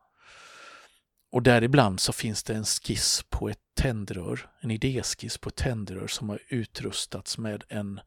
Och 1.32 1.44
däribland 1.44 2.00
så 2.00 2.14
finns 2.14 2.44
det 2.44 2.56
en 2.56 2.66
skiss 2.66 3.24
på 3.30 3.50
ett 3.50 3.62
tändrör, 3.74 4.50
en 4.60 4.72
idéskiss 4.72 5.38
på 5.38 5.50
ett 5.50 5.56
tändrör 5.56 6.08
som 6.08 6.30
har 6.30 6.42
utrustats 6.48 7.38
med 7.38 7.64
en 7.68 8.00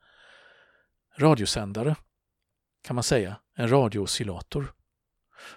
radiosändare, 1.19 1.97
kan 2.83 2.95
man 2.95 3.05
säga, 3.05 3.37
en 3.55 3.69
radiooscillator. 3.69 4.73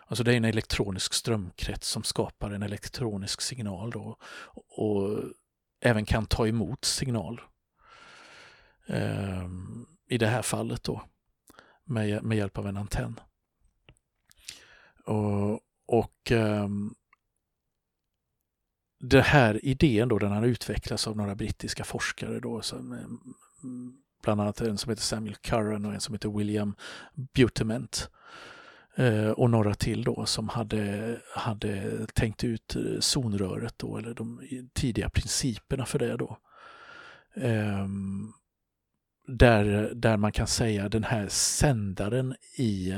Alltså 0.08 0.24
det 0.24 0.34
är 0.34 0.38
en 0.38 0.46
elektronisk 0.46 1.14
strömkrets 1.14 1.90
som 1.90 2.04
skapar 2.04 2.52
en 2.52 2.64
elektronisk 2.64 3.42
signal 3.42 3.92
då. 3.92 4.18
Och 4.54 5.20
även 5.80 6.06
kan 6.06 6.26
ta 6.26 6.48
emot 6.48 6.86
signal. 6.86 7.42
Ehm, 8.88 9.86
I 10.08 10.18
det 10.18 10.28
här 10.28 10.42
fallet 10.42 10.84
då 10.84 11.02
med, 11.84 12.24
med 12.24 12.38
hjälp 12.38 12.58
av 12.58 12.68
en 12.68 12.78
antenn. 12.78 13.20
Och, 15.06 15.60
och 15.86 16.32
ehm, 16.32 16.96
den 19.00 19.24
här 19.24 19.66
idén 19.66 20.10
då, 20.10 20.20
den 20.20 20.32
har 20.32 20.46
utvecklats 20.46 21.08
av 21.08 21.18
några 21.18 21.36
brittiska 21.36 21.84
forskare 21.84 22.40
då, 22.40 22.62
som, 22.62 22.94
eh, 22.94 23.08
bland 24.24 24.42
annat 24.42 24.62
en 24.62 24.78
som 24.78 24.90
heter 24.90 25.04
Samuel 25.04 25.36
Curran 25.36 25.86
och 25.86 25.94
en 25.94 26.02
som 26.02 26.16
heter 26.16 26.30
William 26.30 26.76
Butement. 27.36 28.10
Eh, 28.96 29.30
och 29.30 29.50
några 29.50 29.74
till 29.74 30.04
då 30.04 30.26
som 30.26 30.50
hade, 30.50 31.18
hade 31.36 32.06
tänkt 32.14 32.44
ut 32.44 32.76
eh, 32.76 33.00
zonröret 33.00 33.74
då, 33.78 33.98
eller 33.98 34.14
de 34.14 34.42
tidiga 34.74 35.10
principerna 35.10 35.86
för 35.86 36.00
det 36.00 36.18
då. 36.18 36.38
Um, 37.36 38.34
där, 39.28 39.92
där 39.96 40.18
man 40.18 40.32
kan 40.32 40.48
säga 40.48 40.90
den 40.90 41.04
här 41.04 41.28
sändaren 41.28 42.36
i, 42.58 42.94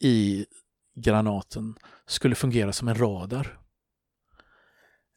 i 0.00 0.46
granaten 0.94 1.74
skulle 2.06 2.34
fungera 2.34 2.72
som 2.72 2.88
en 2.88 2.94
radar. 2.98 3.59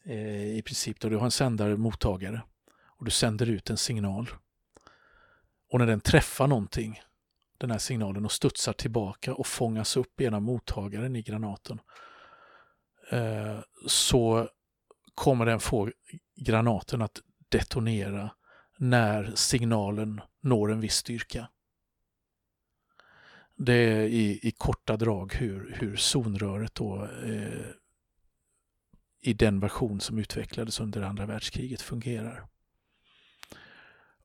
Eh, 0.06 0.58
I 0.58 0.62
princip 0.66 1.00
då 1.00 1.10
du 1.10 1.18
har 1.18 1.26
en 1.26 1.32
sändare 1.32 1.74
och 1.74 1.80
mottagare 1.80 2.42
och 2.86 3.06
du 3.06 3.12
sänder 3.12 3.50
ut 3.50 3.70
en 3.70 3.78
signal. 3.78 4.30
Och 5.70 5.80
när 5.80 5.88
den 5.88 6.02
träffar 6.02 6.48
någonting, 6.48 7.02
den 7.58 7.72
här 7.72 7.78
signalen, 7.78 8.26
och 8.26 8.32
studsar 8.32 8.74
tillbaka 8.74 9.34
och 9.34 9.48
fångas 9.48 9.98
upp 9.98 10.22
genom 10.22 10.44
mottagaren 10.44 11.16
i 11.16 11.22
granaten, 11.22 11.80
eh, 13.12 13.60
så 13.88 14.50
kommer 15.16 15.46
den 15.46 15.60
få 15.60 15.92
granaten 16.36 17.02
att 17.02 17.22
detonera 17.50 18.32
när 18.78 19.32
signalen 19.36 20.22
når 20.42 20.72
en 20.72 20.80
viss 20.80 20.96
styrka. 20.96 21.50
Det 23.56 23.74
är 23.74 24.06
i, 24.06 24.40
i 24.44 24.52
korta 24.52 24.98
drag 24.98 25.34
hur, 25.34 25.76
hur 25.80 25.96
zonröret 25.96 26.76
då 26.76 27.08
eh, 27.26 27.66
i 29.24 29.34
den 29.34 29.60
version 29.60 30.00
som 30.00 30.18
utvecklades 30.18 30.80
under 30.80 31.02
andra 31.02 31.26
världskriget 31.26 31.82
fungerar. 31.82 32.46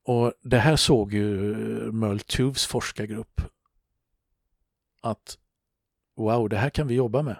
Och 0.02 0.32
Det 0.42 0.58
här 0.58 0.76
såg 0.76 1.12
ju 1.12 1.54
Merle 1.92 2.54
forskargrupp 2.68 3.40
att 5.00 5.38
wow, 6.16 6.48
det 6.48 6.56
här 6.56 6.70
kan 6.70 6.86
vi 6.86 6.94
jobba 6.94 7.22
med. 7.22 7.36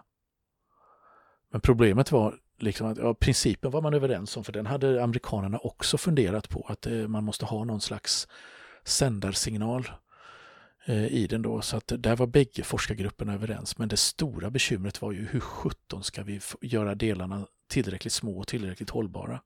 Men 1.50 1.60
problemet 1.60 2.12
var 2.12 2.40
liksom 2.58 2.86
att 2.86 2.98
ja, 2.98 3.14
principen 3.14 3.70
var 3.70 3.82
man 3.82 3.94
överens 3.94 4.36
om 4.36 4.44
för 4.44 4.52
den 4.52 4.66
hade 4.66 5.04
amerikanerna 5.04 5.58
också 5.58 5.98
funderat 5.98 6.48
på 6.48 6.66
att 6.68 6.86
eh, 6.86 7.08
man 7.08 7.24
måste 7.24 7.44
ha 7.44 7.64
någon 7.64 7.80
slags 7.80 8.28
sändarsignal 8.84 9.80
eh, 9.80 9.92
Eh, 10.88 11.06
i 11.06 11.26
den 11.26 11.42
då. 11.42 11.62
Så 11.62 11.76
att 11.76 11.92
där 11.98 12.16
var 12.16 12.26
bägge 12.26 12.62
forskargrupperna 12.62 13.34
överens. 13.34 13.78
Men 13.78 13.88
det 13.88 13.96
stora 13.96 14.50
bekymret 14.50 15.02
var 15.02 15.12
ju 15.12 15.26
hur 15.26 15.40
sjutton 15.40 16.04
ska 16.04 16.22
vi 16.22 16.40
göra 16.60 16.94
delarna 16.94 17.46
tillräckligt 17.66 18.12
små 18.12 18.38
och 18.38 18.48
tillräckligt 18.48 18.90
hållbara. 18.90 19.42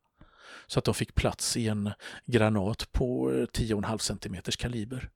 Så 0.66 0.78
att 0.78 0.84
de 0.84 0.94
fick 0.94 1.14
plats 1.14 1.56
i 1.56 1.68
en 1.68 1.90
granat 2.26 2.92
på 2.92 3.32
eh, 3.32 3.34
10,5 3.34 3.98
cm 3.98 4.42
kaliber. 4.58 5.10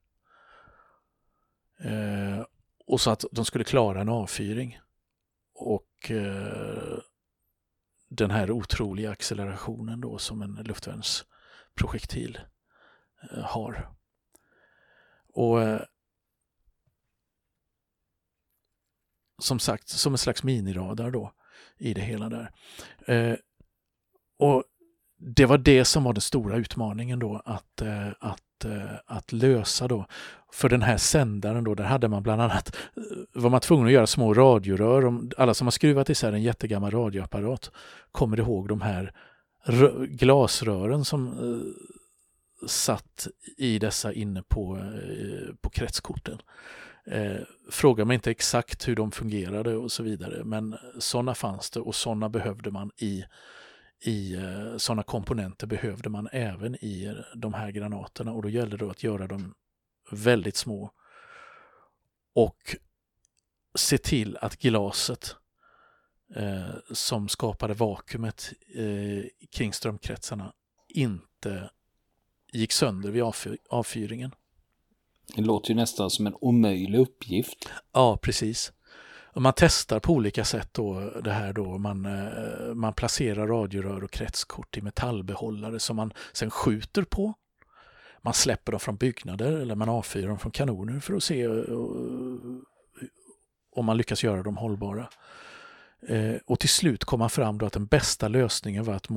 Eh, 1.79 2.45
och 2.85 3.01
så 3.01 3.11
att 3.11 3.25
de 3.31 3.45
skulle 3.45 3.63
klara 3.63 4.01
en 4.01 4.09
avfyring. 4.09 4.79
Och 5.53 6.11
eh, 6.11 6.99
den 8.09 8.31
här 8.31 8.51
otroliga 8.51 9.11
accelerationen 9.11 10.01
då 10.01 10.17
som 10.17 10.41
en 10.41 10.55
luftvärnsprojektil 10.55 12.39
eh, 13.31 13.43
har. 13.43 13.89
Och 15.33 15.61
eh, 15.61 15.81
som 19.39 19.59
sagt, 19.59 19.89
som 19.89 20.13
en 20.13 20.17
slags 20.17 20.43
miniradar 20.43 21.11
då 21.11 21.31
i 21.77 21.93
det 21.93 22.01
hela 22.01 22.29
där. 22.29 22.51
Eh, 23.05 23.35
och 24.39 24.63
det 25.19 25.45
var 25.45 25.57
det 25.57 25.85
som 25.85 26.03
var 26.03 26.13
den 26.13 26.21
stora 26.21 26.55
utmaningen 26.55 27.19
då 27.19 27.41
att, 27.45 27.81
eh, 27.81 28.07
att, 28.19 28.65
eh, 28.65 28.95
att 29.05 29.31
lösa 29.31 29.87
då. 29.87 30.05
För 30.53 30.69
den 30.69 30.81
här 30.81 30.97
sändaren 30.97 31.63
då, 31.63 31.75
där 31.75 31.83
hade 31.83 32.07
man 32.07 32.23
bland 32.23 32.41
annat, 32.41 32.75
eh, 32.75 33.41
var 33.41 33.49
man 33.49 33.61
tvungen 33.61 33.87
att 33.87 33.93
göra 33.93 34.07
små 34.07 34.33
radiorör. 34.33 35.21
Alla 35.37 35.53
som 35.53 35.67
har 35.67 35.71
skruvat 35.71 36.09
isär 36.09 36.33
en 36.33 36.41
jättegammal 36.41 36.91
radioapparat 36.91 37.71
kommer 38.11 38.39
ihåg 38.39 38.67
de 38.67 38.81
här 38.81 39.13
glasrören 40.09 41.05
som 41.05 41.27
eh, 41.27 42.67
satt 42.67 43.27
i 43.57 43.79
dessa 43.79 44.13
inne 44.13 44.43
på, 44.43 44.77
eh, 44.77 45.55
på 45.61 45.69
kretskorten. 45.69 46.37
Eh, 47.07 47.41
fråga 47.69 48.05
mig 48.05 48.15
inte 48.15 48.31
exakt 48.31 48.87
hur 48.87 48.95
de 48.95 49.11
fungerade 49.11 49.75
och 49.75 49.91
så 49.91 50.03
vidare, 50.03 50.43
men 50.43 50.77
sådana 50.99 51.35
fanns 51.35 51.69
det 51.69 51.79
och 51.79 51.95
sådana 51.95 52.29
behövde 52.29 52.71
man 52.71 52.91
i, 52.97 53.23
i 54.01 54.35
eh, 54.35 54.77
sådana 54.77 55.03
komponenter 55.03 55.67
behövde 55.67 56.09
man 56.09 56.27
även 56.31 56.75
i 56.75 57.15
de 57.35 57.53
här 57.53 57.71
granaterna 57.71 58.31
och 58.31 58.41
då 58.41 58.49
gällde 58.49 58.77
det 58.77 58.91
att 58.91 59.03
göra 59.03 59.27
dem 59.27 59.53
väldigt 60.11 60.55
små 60.55 60.91
och 62.33 62.75
se 63.75 63.97
till 63.97 64.37
att 64.37 64.55
glaset 64.55 65.35
eh, 66.35 66.75
som 66.91 67.27
skapade 67.27 67.73
vakuumet 67.73 68.53
eh, 68.75 69.23
kring 69.51 69.73
strömkretsarna 69.73 70.53
inte 70.87 71.69
gick 72.51 72.71
sönder 72.71 73.11
vid 73.11 73.23
avfyringen. 73.69 74.31
Det 75.35 75.41
låter 75.41 75.69
ju 75.69 75.75
nästan 75.75 76.09
som 76.09 76.27
en 76.27 76.35
omöjlig 76.41 76.99
uppgift. 76.99 77.69
Ja, 77.93 78.17
precis. 78.21 78.71
Och 79.37 79.41
man 79.41 79.53
testar 79.55 79.99
på 79.99 80.13
olika 80.13 80.45
sätt 80.45 80.69
då 80.71 81.11
det 81.23 81.31
här 81.31 81.53
då. 81.53 81.77
Man, 81.77 82.05
eh, 82.05 82.73
man 82.73 82.93
placerar 82.93 83.47
radiorör 83.47 84.03
och 84.03 84.11
kretskort 84.11 84.77
i 84.77 84.81
metallbehållare 84.81 85.79
som 85.79 85.95
man 85.95 86.13
sen 86.33 86.49
skjuter 86.49 87.03
på. 87.03 87.33
Man 88.21 88.33
släpper 88.33 88.71
dem 88.71 88.79
från 88.79 88.97
byggnader 88.97 89.51
eller 89.51 89.75
man 89.75 89.89
avfyrar 89.89 90.27
dem 90.27 90.39
från 90.39 90.51
kanoner 90.51 90.99
för 90.99 91.13
att 91.13 91.23
se 91.23 91.41
eh, 91.41 91.51
om 93.75 93.85
man 93.85 93.97
lyckas 93.97 94.23
göra 94.23 94.43
dem 94.43 94.57
hållbara. 94.57 95.09
Eh, 96.07 96.35
och 96.45 96.59
till 96.59 96.69
slut 96.69 97.05
kom 97.05 97.19
man 97.19 97.29
fram 97.29 97.57
då 97.57 97.65
att 97.65 97.73
den 97.73 97.85
bästa 97.85 98.27
lösningen 98.27 98.83
var 98.83 98.93
att 98.93 99.09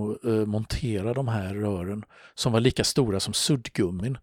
montera 0.46 1.14
de 1.14 1.28
här 1.28 1.54
rören 1.54 2.04
som 2.34 2.52
var 2.52 2.60
lika 2.60 2.84
stora 2.84 3.20
som 3.20 3.34
suddgummin 3.34 4.18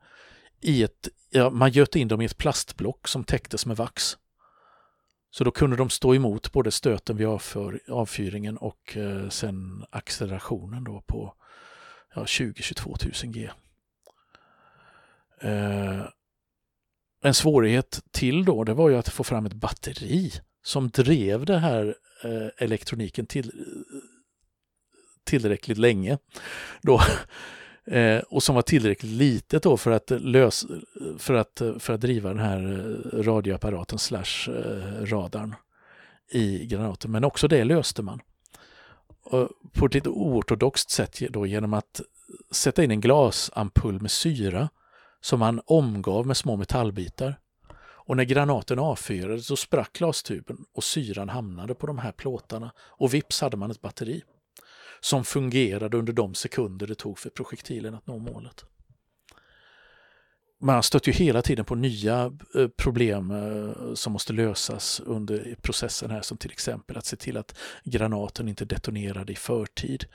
i 0.62 0.84
ett, 0.84 1.08
ja, 1.30 1.50
man 1.50 1.72
göt 1.72 1.96
in 1.96 2.08
dem 2.08 2.22
i 2.22 2.26
ett 2.26 2.38
plastblock 2.38 3.08
som 3.08 3.24
täcktes 3.24 3.66
med 3.66 3.78
vax. 3.78 4.18
Så 5.30 5.44
då 5.44 5.52
kunde 5.52 5.76
de 5.76 5.90
stå 5.90 6.16
emot 6.16 6.52
både 6.52 6.72
stöten 6.72 7.18
vid 7.18 7.28
avför, 7.28 7.80
avfyringen 7.88 8.58
och 8.58 8.98
eh, 8.98 9.30
sen 9.30 9.86
accelerationen 9.90 10.84
då 10.84 11.04
på 11.08 11.34
ja, 12.16 12.24
20-22 12.24 13.26
000 13.26 13.34
G. 13.34 13.50
Eh, 15.42 16.08
en 17.22 17.34
svårighet 17.34 18.04
till 18.12 18.46
då, 18.46 18.64
det 18.64 18.74
var 18.74 18.90
ju 18.90 18.98
att 18.98 19.10
få 19.10 19.24
fram 19.24 19.46
ett 19.46 19.54
batteri 19.54 20.32
som 20.64 20.90
drev 20.90 21.46
det 21.46 21.58
här 21.58 21.96
eh, 22.24 22.48
elektroniken 22.58 23.26
till, 23.26 23.52
tillräckligt 25.24 25.78
länge. 25.78 26.18
Då, 26.82 27.02
Eh, 27.88 28.20
och 28.20 28.44
som 28.44 28.56
var 28.56 28.62
tillräckligt 28.62 29.12
litet 29.12 29.64
då 29.64 29.78
för 29.78 29.92
att, 29.92 30.10
lös, 30.10 30.66
för 31.18 31.34
att, 31.34 31.62
för 31.80 31.94
att 31.94 32.02
driva 32.02 32.30
den 32.30 32.40
här 32.40 32.60
eh, 32.60 33.24
radioapparaten 33.24 34.00
slash 34.00 34.48
eh, 34.48 35.06
radarn 35.06 35.56
i 36.32 36.66
granaten. 36.66 37.12
Men 37.12 37.24
också 37.24 37.48
det 37.48 37.64
löste 37.64 38.02
man. 38.02 38.20
Och 39.24 39.50
på 39.74 39.86
ett 39.86 39.94
lite 39.94 40.10
oortodoxt 40.10 40.90
sätt 40.90 41.20
då 41.30 41.46
genom 41.46 41.74
att 41.74 42.02
sätta 42.52 42.84
in 42.84 42.92
en 42.92 43.02
glasampull 43.02 44.02
med 44.02 44.12
syra 44.12 44.70
som 45.22 45.40
man 45.40 45.62
omgav 45.66 46.28
med 46.28 46.38
små 46.38 46.56
metallbitar. 46.56 47.40
Och 47.80 48.18
när 48.18 48.24
granaten 48.24 48.80
avfyrades 48.80 49.48
så 49.48 49.56
sprack 49.56 49.94
glastuben 49.94 50.58
och 50.74 50.84
syran 50.84 51.30
hamnade 51.30 51.76
på 51.76 51.88
de 51.88 51.98
här 51.98 52.12
plåtarna 52.12 52.72
och 52.80 53.14
vips 53.14 53.42
hade 53.42 53.58
man 53.58 53.72
ett 53.72 53.82
batteri 53.82 54.24
som 55.00 55.24
fungerade 55.24 55.98
under 55.98 56.14
de 56.14 56.36
sekunder 56.36 56.88
det 56.88 56.96
tog 56.96 57.20
för 57.20 57.30
projektilen 57.30 57.96
att 57.96 58.08
nå 58.08 58.18
målet. 58.18 58.66
Man 60.60 60.84
stöter 60.84 61.12
ju 61.12 61.26
hela 61.26 61.42
tiden 61.42 61.66
på 61.66 61.76
nya 61.76 62.32
eh, 62.56 62.68
problem 62.68 63.32
eh, 63.32 63.94
som 63.94 64.14
måste 64.14 64.34
lösas 64.34 65.00
under 65.06 65.56
processen 65.62 66.12
här 66.12 66.22
som 66.22 66.38
till 66.38 66.52
exempel 66.52 66.98
att 66.98 67.06
se 67.06 67.16
till 67.16 67.38
att 67.38 67.58
granaten 67.84 68.48
inte 68.48 68.66
detonerade 68.66 69.34
i 69.34 69.36
förtid. 69.36 70.06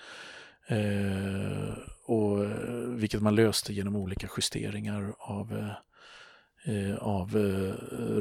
Eh, 0.67 1.75
och, 2.07 2.45
eh, 2.45 2.51
vilket 2.89 3.23
man 3.23 3.35
löste 3.35 3.73
genom 3.73 3.97
olika 3.97 4.29
justeringar 4.37 5.15
av, 5.19 5.69
av 6.99 7.37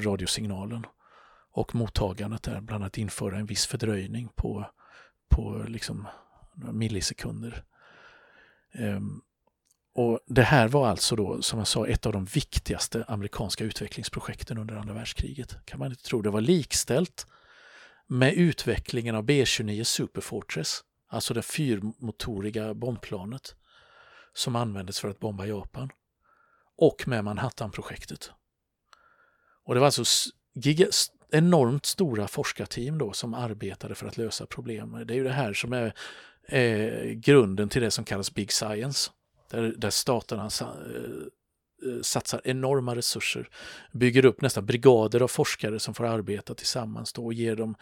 radiosignalen 0.04 0.86
och 1.52 1.76
mottagandet 1.76 2.44
där, 2.44 2.62
bland 2.62 2.84
annat 2.84 2.98
införa 2.98 3.38
en 3.38 3.46
viss 3.46 3.66
fördröjning 3.66 4.30
på, 4.36 4.66
på 5.30 5.66
liksom 5.68 6.08
några 6.56 6.74
millisekunder. 6.74 7.64
Um, 8.80 9.22
och 9.94 10.20
Det 10.28 10.44
här 10.44 10.68
var 10.68 10.88
alltså 10.88 11.16
då, 11.16 11.42
som 11.42 11.60
jag 11.60 11.68
sa, 11.68 11.88
ett 11.88 12.06
av 12.06 12.14
de 12.14 12.26
viktigaste 12.26 13.06
amerikanska 13.08 13.64
utvecklingsprojekten 13.64 14.58
under 14.58 14.76
andra 14.76 14.94
världskriget. 14.94 15.66
Kan 15.66 15.80
man 15.80 15.92
inte 15.92 16.04
tro. 16.04 16.22
Det 16.22 16.30
var 16.30 16.42
likställt 16.42 17.28
med 18.08 18.34
utvecklingen 18.34 19.16
av 19.16 19.24
B-29 19.24 19.84
Superfortress, 19.84 20.84
alltså 21.08 21.34
det 21.34 21.42
fyrmotoriga 21.42 22.74
bombplanet 22.74 23.56
som 24.34 24.56
användes 24.56 25.00
för 25.00 25.10
att 25.10 25.20
bomba 25.20 25.46
Japan, 25.46 25.90
och 26.78 27.08
med 27.08 27.24
Manhattan-projektet. 27.24 28.32
Och 29.64 29.74
det 29.74 29.80
var 29.80 29.88
alltså 29.88 30.32
enormt 31.32 31.86
stora 31.86 32.28
forskarteam 32.28 32.98
då 32.98 33.14
som 33.14 33.34
arbetade 33.34 33.96
för 33.96 34.08
att 34.08 34.18
lösa 34.18 34.46
problem. 34.46 35.04
Det 35.06 35.14
är 35.14 35.18
ju 35.18 35.24
det 35.24 35.34
här 35.34 35.54
som 35.54 35.74
är 35.74 35.94
eh, 36.52 37.12
grunden 37.12 37.70
till 37.70 37.82
det 37.82 37.92
som 37.92 38.06
kallas 38.06 38.34
Big 38.34 38.52
Science. 38.52 39.12
Där, 39.52 39.74
där 39.78 39.90
staterna 39.90 40.50
eh, 40.62 40.68
eh, 40.68 42.02
satsar 42.02 42.42
enorma 42.44 42.96
resurser, 42.96 43.50
bygger 43.92 44.26
upp 44.26 44.42
nästan 44.42 44.66
brigader 44.66 45.22
av 45.22 45.28
forskare 45.28 45.80
som 45.80 45.94
får 45.94 46.06
arbeta 46.06 46.56
tillsammans 46.56 47.14
då 47.14 47.26
och 47.26 47.34
ger 47.34 47.56
dem 47.56 47.76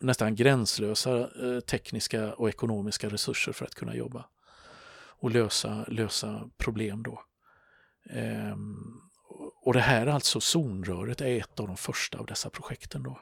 nästan 0.00 0.34
gränslösa 0.34 1.18
eh, 1.18 1.60
tekniska 1.60 2.34
och 2.34 2.48
ekonomiska 2.48 3.08
resurser 3.08 3.52
för 3.52 3.64
att 3.64 3.74
kunna 3.74 3.94
jobba 3.94 4.24
och 5.22 5.30
lösa, 5.30 5.84
lösa 5.88 6.50
problem 6.58 7.02
då. 7.02 7.22
Ehm, 8.10 9.00
och 9.64 9.72
det 9.72 9.80
här 9.80 10.06
alltså 10.06 10.40
zonröret 10.40 11.20
är 11.20 11.40
ett 11.40 11.60
av 11.60 11.66
de 11.66 11.76
första 11.76 12.18
av 12.18 12.26
dessa 12.26 12.50
projekten 12.50 13.02
då. 13.02 13.20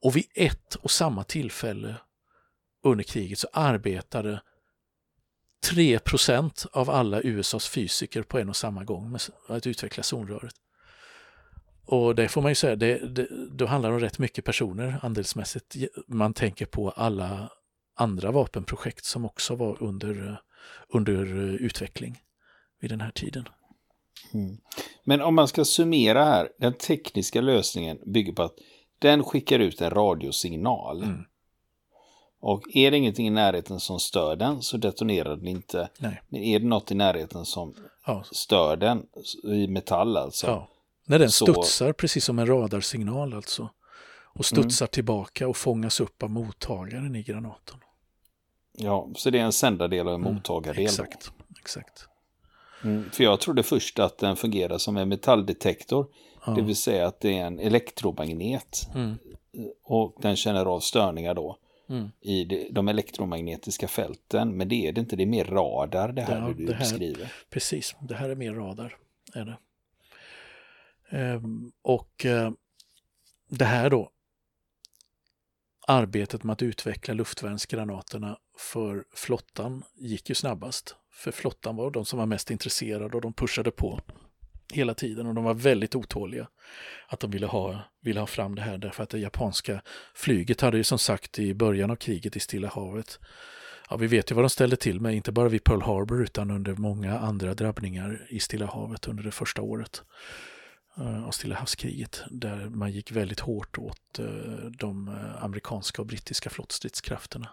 Och 0.00 0.16
vid 0.16 0.24
ett 0.34 0.74
och 0.74 0.90
samma 0.90 1.24
tillfälle 1.24 1.94
under 2.82 3.04
kriget 3.04 3.38
så 3.38 3.48
arbetade 3.52 4.40
3% 5.72 6.66
av 6.72 6.90
alla 6.90 7.20
USAs 7.22 7.68
fysiker 7.68 8.22
på 8.22 8.38
en 8.38 8.48
och 8.48 8.56
samma 8.56 8.84
gång 8.84 9.10
med 9.10 9.20
att 9.48 9.66
utveckla 9.66 10.02
zonröret. 10.02 10.54
Och 11.86 12.14
det 12.14 12.28
får 12.28 12.42
man 12.42 12.50
ju 12.50 12.54
säga, 12.54 12.76
det, 12.76 12.98
det, 12.98 13.28
då 13.50 13.66
handlar 13.66 13.90
det 13.90 13.94
om 13.94 14.00
rätt 14.00 14.18
mycket 14.18 14.44
personer 14.44 14.98
andelsmässigt. 15.02 15.76
Man 16.06 16.34
tänker 16.34 16.66
på 16.66 16.90
alla 16.90 17.50
andra 17.96 18.30
vapenprojekt 18.30 19.04
som 19.04 19.24
också 19.24 19.54
var 19.54 19.82
under, 19.82 20.40
under 20.88 21.24
utveckling 21.62 22.18
vid 22.80 22.90
den 22.90 23.00
här 23.00 23.10
tiden. 23.10 23.48
Mm. 24.34 24.56
Men 25.04 25.20
om 25.20 25.34
man 25.34 25.48
ska 25.48 25.64
summera 25.64 26.24
här, 26.24 26.48
den 26.58 26.72
tekniska 26.72 27.40
lösningen 27.40 27.98
bygger 28.06 28.32
på 28.32 28.42
att 28.42 28.54
den 28.98 29.24
skickar 29.24 29.58
ut 29.58 29.80
en 29.80 29.90
radiosignal. 29.90 31.02
Mm. 31.02 31.24
Och 32.40 32.62
är 32.76 32.90
det 32.90 32.96
ingenting 32.96 33.26
i 33.26 33.30
närheten 33.30 33.80
som 33.80 34.00
stör 34.00 34.36
den 34.36 34.62
så 34.62 34.76
detonerar 34.76 35.36
den 35.36 35.46
inte. 35.46 35.88
Nej. 35.98 36.22
Men 36.28 36.40
är 36.40 36.58
det 36.58 36.66
något 36.66 36.90
i 36.90 36.94
närheten 36.94 37.44
som 37.44 37.74
ja. 38.06 38.24
stör 38.32 38.76
den, 38.76 39.06
i 39.44 39.66
metall 39.66 40.16
alltså. 40.16 40.46
Ja. 40.46 40.68
När 41.06 41.18
den 41.18 41.30
så... 41.30 41.44
studsar, 41.44 41.92
precis 41.92 42.24
som 42.24 42.38
en 42.38 42.46
radarsignal 42.46 43.34
alltså. 43.34 43.70
Och 44.34 44.46
studsar 44.46 44.86
mm. 44.86 44.90
tillbaka 44.90 45.48
och 45.48 45.56
fångas 45.56 46.00
upp 46.00 46.22
av 46.22 46.30
mottagaren 46.30 47.16
i 47.16 47.22
granaten. 47.22 47.76
Ja, 48.72 49.08
så 49.16 49.30
det 49.30 49.38
är 49.38 49.42
en 49.42 49.52
sändardel 49.52 50.08
och 50.08 50.14
en 50.14 50.20
mm. 50.20 50.34
mottagardel. 50.34 50.84
Exakt, 50.84 51.32
exakt. 51.60 52.08
Mm, 52.84 53.10
för 53.10 53.24
jag 53.24 53.40
trodde 53.40 53.62
först 53.62 53.98
att 53.98 54.18
den 54.18 54.36
fungerar 54.36 54.78
som 54.78 54.96
en 54.96 55.08
metalldetektor. 55.08 56.06
Ja. 56.46 56.52
Det 56.52 56.62
vill 56.62 56.76
säga 56.76 57.06
att 57.06 57.20
det 57.20 57.38
är 57.38 57.46
en 57.46 57.58
elektromagnet. 57.58 58.88
Mm. 58.94 59.18
Och 59.84 60.16
den 60.22 60.36
känner 60.36 60.66
av 60.66 60.80
störningar 60.80 61.34
då. 61.34 61.58
Mm. 61.88 62.08
i 62.20 62.44
de 62.70 62.88
elektromagnetiska 62.88 63.88
fälten. 63.88 64.56
Men 64.56 64.68
det 64.68 64.88
är 64.88 64.92
det 64.92 65.00
inte, 65.00 65.16
det 65.16 65.22
är 65.22 65.26
mer 65.26 65.44
radar 65.44 66.12
det 66.12 66.22
här 66.22 66.40
ja, 66.40 66.54
du 66.56 66.66
det 66.66 66.72
här, 66.72 66.80
beskriver. 66.80 67.32
Precis, 67.50 67.96
det 68.00 68.14
här 68.14 68.28
är 68.28 68.34
mer 68.34 68.54
radar. 68.54 68.96
Är 69.34 69.44
det. 69.44 69.58
Ehm, 71.10 71.72
och 71.82 72.26
eh, 72.26 72.50
det 73.48 73.64
här 73.64 73.90
då, 73.90 74.10
arbetet 75.86 76.44
med 76.44 76.52
att 76.52 76.62
utveckla 76.62 77.14
luftvärnsgranaterna 77.14 78.38
för 78.58 79.04
flottan 79.14 79.84
gick 79.94 80.28
ju 80.28 80.34
snabbast. 80.34 80.96
För 81.10 81.32
flottan 81.32 81.76
var 81.76 81.90
de 81.90 82.04
som 82.04 82.18
var 82.18 82.26
mest 82.26 82.50
intresserade 82.50 83.16
och 83.16 83.20
de 83.20 83.32
pushade 83.32 83.70
på 83.70 84.00
hela 84.72 84.94
tiden 84.94 85.26
och 85.26 85.34
de 85.34 85.44
var 85.44 85.54
väldigt 85.54 85.94
otåliga 85.94 86.48
att 87.08 87.20
de 87.20 87.30
ville 87.30 87.46
ha, 87.46 87.80
ville 88.02 88.20
ha 88.20 88.26
fram 88.26 88.54
det 88.54 88.62
här 88.62 88.78
därför 88.78 89.02
att 89.02 89.10
det 89.10 89.18
japanska 89.18 89.82
flyget 90.14 90.60
hade 90.60 90.76
ju 90.76 90.84
som 90.84 90.98
sagt 90.98 91.38
i 91.38 91.54
början 91.54 91.90
av 91.90 91.96
kriget 91.96 92.36
i 92.36 92.40
Stilla 92.40 92.68
havet 92.68 93.18
Ja, 93.90 93.96
vi 93.96 94.06
vet 94.06 94.30
ju 94.30 94.34
vad 94.34 94.44
de 94.44 94.50
ställde 94.50 94.76
till 94.76 95.00
med, 95.00 95.14
inte 95.14 95.32
bara 95.32 95.48
vid 95.48 95.64
Pearl 95.64 95.82
Harbor 95.82 96.22
utan 96.22 96.50
under 96.50 96.74
många 96.74 97.18
andra 97.18 97.54
drabbningar 97.54 98.26
i 98.28 98.40
Stilla 98.40 98.66
havet 98.66 99.08
under 99.08 99.22
det 99.22 99.30
första 99.30 99.62
året 99.62 100.02
eh, 100.96 101.24
av 101.24 101.30
Stilla 101.30 101.54
havskriget 101.54 102.22
där 102.30 102.68
man 102.68 102.92
gick 102.92 103.12
väldigt 103.12 103.40
hårt 103.40 103.78
åt 103.78 104.18
eh, 104.18 104.26
de 104.78 105.08
eh, 105.08 105.44
amerikanska 105.44 106.02
och 106.02 106.06
brittiska 106.06 106.50
flottstridskrafterna. 106.50 107.48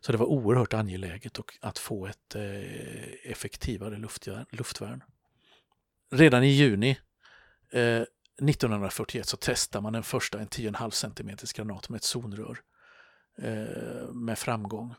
Så 0.00 0.12
det 0.12 0.18
var 0.18 0.26
oerhört 0.26 0.74
angeläget 0.74 1.38
att 1.60 1.78
få 1.78 2.06
ett 2.06 2.36
effektivare 3.24 3.96
luftvärn 4.50 5.02
redan 6.14 6.44
i 6.44 6.48
juni 6.48 6.98
eh, 7.72 8.02
1941 8.42 9.26
så 9.28 9.36
testar 9.40 9.80
man 9.80 9.92
den 9.92 10.02
första, 10.02 10.38
en 10.38 10.48
10,5 10.48 10.90
cm 10.90 11.36
granat 11.54 11.88
med 11.88 11.96
ett 11.96 12.04
zonrör 12.04 12.58
eh, 13.38 14.12
med 14.12 14.38
framgång. 14.38 14.94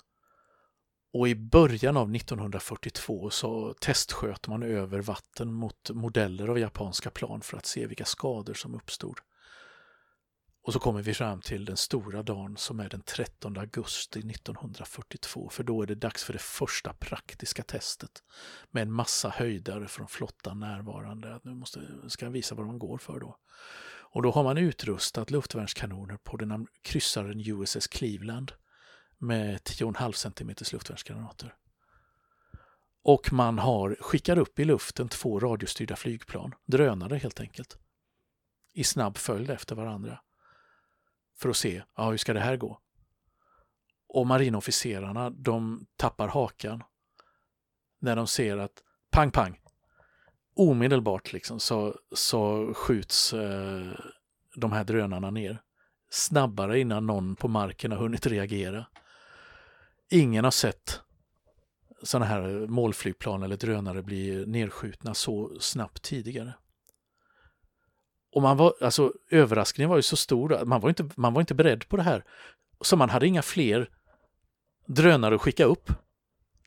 Och 1.13 1.27
i 1.27 1.35
början 1.35 1.97
av 1.97 2.15
1942 2.15 3.29
så 3.29 3.73
testsköt 3.73 4.47
man 4.47 4.63
över 4.63 5.01
vatten 5.01 5.53
mot 5.53 5.89
modeller 5.89 6.47
av 6.47 6.59
japanska 6.59 7.09
plan 7.09 7.41
för 7.41 7.57
att 7.57 7.65
se 7.65 7.87
vilka 7.87 8.05
skador 8.05 8.53
som 8.53 8.75
uppstod. 8.75 9.19
Och 10.65 10.73
så 10.73 10.79
kommer 10.79 11.01
vi 11.01 11.13
fram 11.13 11.41
till 11.41 11.65
den 11.65 11.77
stora 11.77 12.23
dagen 12.23 12.57
som 12.57 12.79
är 12.79 12.89
den 12.89 13.01
13 13.01 13.57
augusti 13.57 14.19
1942 14.19 15.49
för 15.49 15.63
då 15.63 15.81
är 15.81 15.85
det 15.85 15.95
dags 15.95 16.23
för 16.23 16.33
det 16.33 16.41
första 16.41 16.93
praktiska 16.93 17.63
testet 17.63 18.23
med 18.71 18.81
en 18.83 18.91
massa 18.91 19.29
höjdare 19.29 19.87
från 19.87 20.07
flottan 20.07 20.59
närvarande. 20.59 21.39
Nu 21.43 21.53
måste, 21.53 21.81
ska 22.07 22.25
jag 22.25 22.31
visa 22.31 22.55
vad 22.55 22.65
de 22.65 22.79
går 22.79 22.97
för 22.97 23.19
då. 23.19 23.37
Och 23.87 24.21
då 24.21 24.31
har 24.31 24.43
man 24.43 24.57
utrustat 24.57 25.31
luftvärnskanoner 25.31 26.17
på 26.17 26.37
den 26.37 26.67
kryssaren 26.81 27.39
USS 27.39 27.87
Cleveland 27.87 28.51
med 29.17 29.57
10,5 29.57 30.11
cm 30.11 30.55
luftvärnsgranater. 30.73 31.55
Och 33.03 33.33
man 33.33 33.59
har 33.59 33.97
skickar 33.99 34.37
upp 34.37 34.59
i 34.59 34.65
luften 34.65 35.09
två 35.09 35.39
radiostyrda 35.39 35.95
flygplan, 35.95 36.53
drönare 36.65 37.17
helt 37.17 37.39
enkelt, 37.39 37.77
i 38.73 38.83
snabb 38.83 39.17
följd 39.17 39.49
efter 39.49 39.75
varandra 39.75 40.19
för 41.37 41.49
att 41.49 41.57
se, 41.57 41.83
ja 41.95 42.09
hur 42.09 42.17
ska 42.17 42.33
det 42.33 42.39
här 42.39 42.57
gå? 42.57 42.79
Och 44.07 44.27
marinofficerarna, 44.27 45.29
de 45.29 45.85
tappar 45.95 46.27
hakan 46.27 46.83
när 47.99 48.15
de 48.15 48.27
ser 48.27 48.57
att 48.57 48.83
pang 49.11 49.31
pang, 49.31 49.59
omedelbart 50.55 51.33
liksom 51.33 51.59
så, 51.59 51.95
så 52.15 52.73
skjuts 52.73 53.33
eh, 53.33 53.91
de 54.55 54.71
här 54.71 54.83
drönarna 54.83 55.31
ner. 55.31 55.61
Snabbare 56.09 56.79
innan 56.79 57.05
någon 57.05 57.35
på 57.35 57.47
marken 57.47 57.91
har 57.91 57.99
hunnit 57.99 58.27
reagera. 58.27 58.85
Ingen 60.09 60.43
har 60.43 60.51
sett 60.51 61.01
sådana 62.03 62.25
här 62.25 62.67
målflygplan 62.67 63.43
eller 63.43 63.57
drönare 63.57 64.03
bli 64.03 64.45
nedskjutna 64.47 65.13
så 65.13 65.59
snabbt 65.59 66.03
tidigare. 66.03 66.53
Och 68.35 68.41
man 68.41 68.57
var, 68.57 68.73
alltså 68.81 69.13
överraskningen 69.29 69.89
var 69.89 69.95
ju 69.95 70.01
så 70.01 70.15
stor, 70.15 70.65
man 70.65 70.81
var 70.81 70.89
inte, 70.89 71.09
man 71.15 71.33
var 71.33 71.41
inte 71.41 71.55
beredd 71.55 71.87
på 71.87 71.97
det 71.97 72.03
här. 72.03 72.23
Så 72.81 72.97
man 72.97 73.09
hade 73.09 73.27
inga 73.27 73.41
fler 73.41 73.89
drönare 74.85 75.35
att 75.35 75.41
skicka 75.41 75.65
upp 75.65 75.91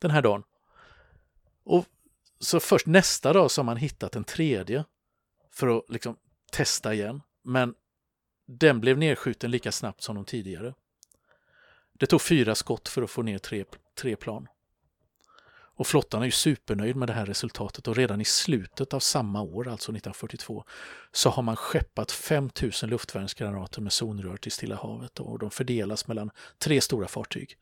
den 0.01 0.11
här 0.11 0.23
dagen. 0.23 0.43
Och 1.65 1.87
så 2.41 2.61
först 2.61 2.87
nästa 2.87 3.33
dag 3.33 3.51
så 3.51 3.61
har 3.61 3.65
man 3.65 3.77
hittat 3.77 4.17
en 4.17 4.25
tredje 4.25 4.85
för 5.51 5.79
att 5.79 5.85
liksom 5.89 6.17
testa 6.53 6.95
igen. 6.95 7.23
Men 7.43 7.75
den 8.47 8.81
blev 8.81 8.99
nedskjuten 8.99 9.51
lika 9.51 9.73
snabbt 9.73 10.03
som 10.03 10.17
de 10.17 10.25
tidigare. 10.25 10.75
Det 11.93 12.07
tog 12.07 12.23
fyra 12.23 12.55
skott 12.55 12.89
för 12.89 13.03
att 13.03 13.11
få 13.11 13.23
ner 13.23 13.39
tre, 13.39 13.65
tre 13.95 14.17
plan. 14.17 14.47
Och 15.79 15.87
flottan 15.87 16.23
är 16.23 16.27
ju 16.27 16.31
supernöjd 16.31 16.97
med 16.97 17.09
det 17.09 17.13
här 17.13 17.27
resultatet 17.27 17.89
och 17.89 17.97
redan 17.97 18.21
i 18.21 18.25
slutet 18.25 18.95
av 18.95 19.01
samma 19.01 19.43
år, 19.43 19.69
alltså 19.69 19.93
1942, 19.93 20.65
så 21.13 21.31
har 21.31 21.43
man 21.43 21.57
skeppat 21.57 22.13
5000 22.13 22.91
luftvärnsgranater 22.91 23.81
med 23.81 23.93
zonrör 23.93 24.37
till 24.37 24.53
Stilla 24.53 24.77
havet 24.77 25.21
och 25.21 25.39
de 25.39 25.51
fördelas 25.51 26.07
mellan 26.07 26.31
tre 26.59 26.81
stora 26.81 27.09
fartyg. 27.09 27.57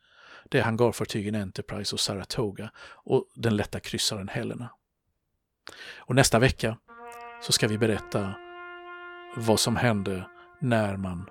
Det 0.48 0.58
är 0.58 0.62
hangarfartygen 0.62 1.34
Enterprise 1.34 1.94
och 1.94 2.00
Saratoga 2.00 2.70
och 2.88 3.24
den 3.34 3.56
lätta 3.56 3.80
kryssaren 3.80 4.28
Helena. 4.28 4.70
Och 5.96 6.14
nästa 6.14 6.38
vecka 6.38 6.76
så 7.42 7.52
ska 7.52 7.68
vi 7.68 7.78
berätta 7.78 8.34
vad 9.36 9.60
som 9.60 9.76
hände 9.76 10.26
när 10.60 10.96
man 10.96 11.28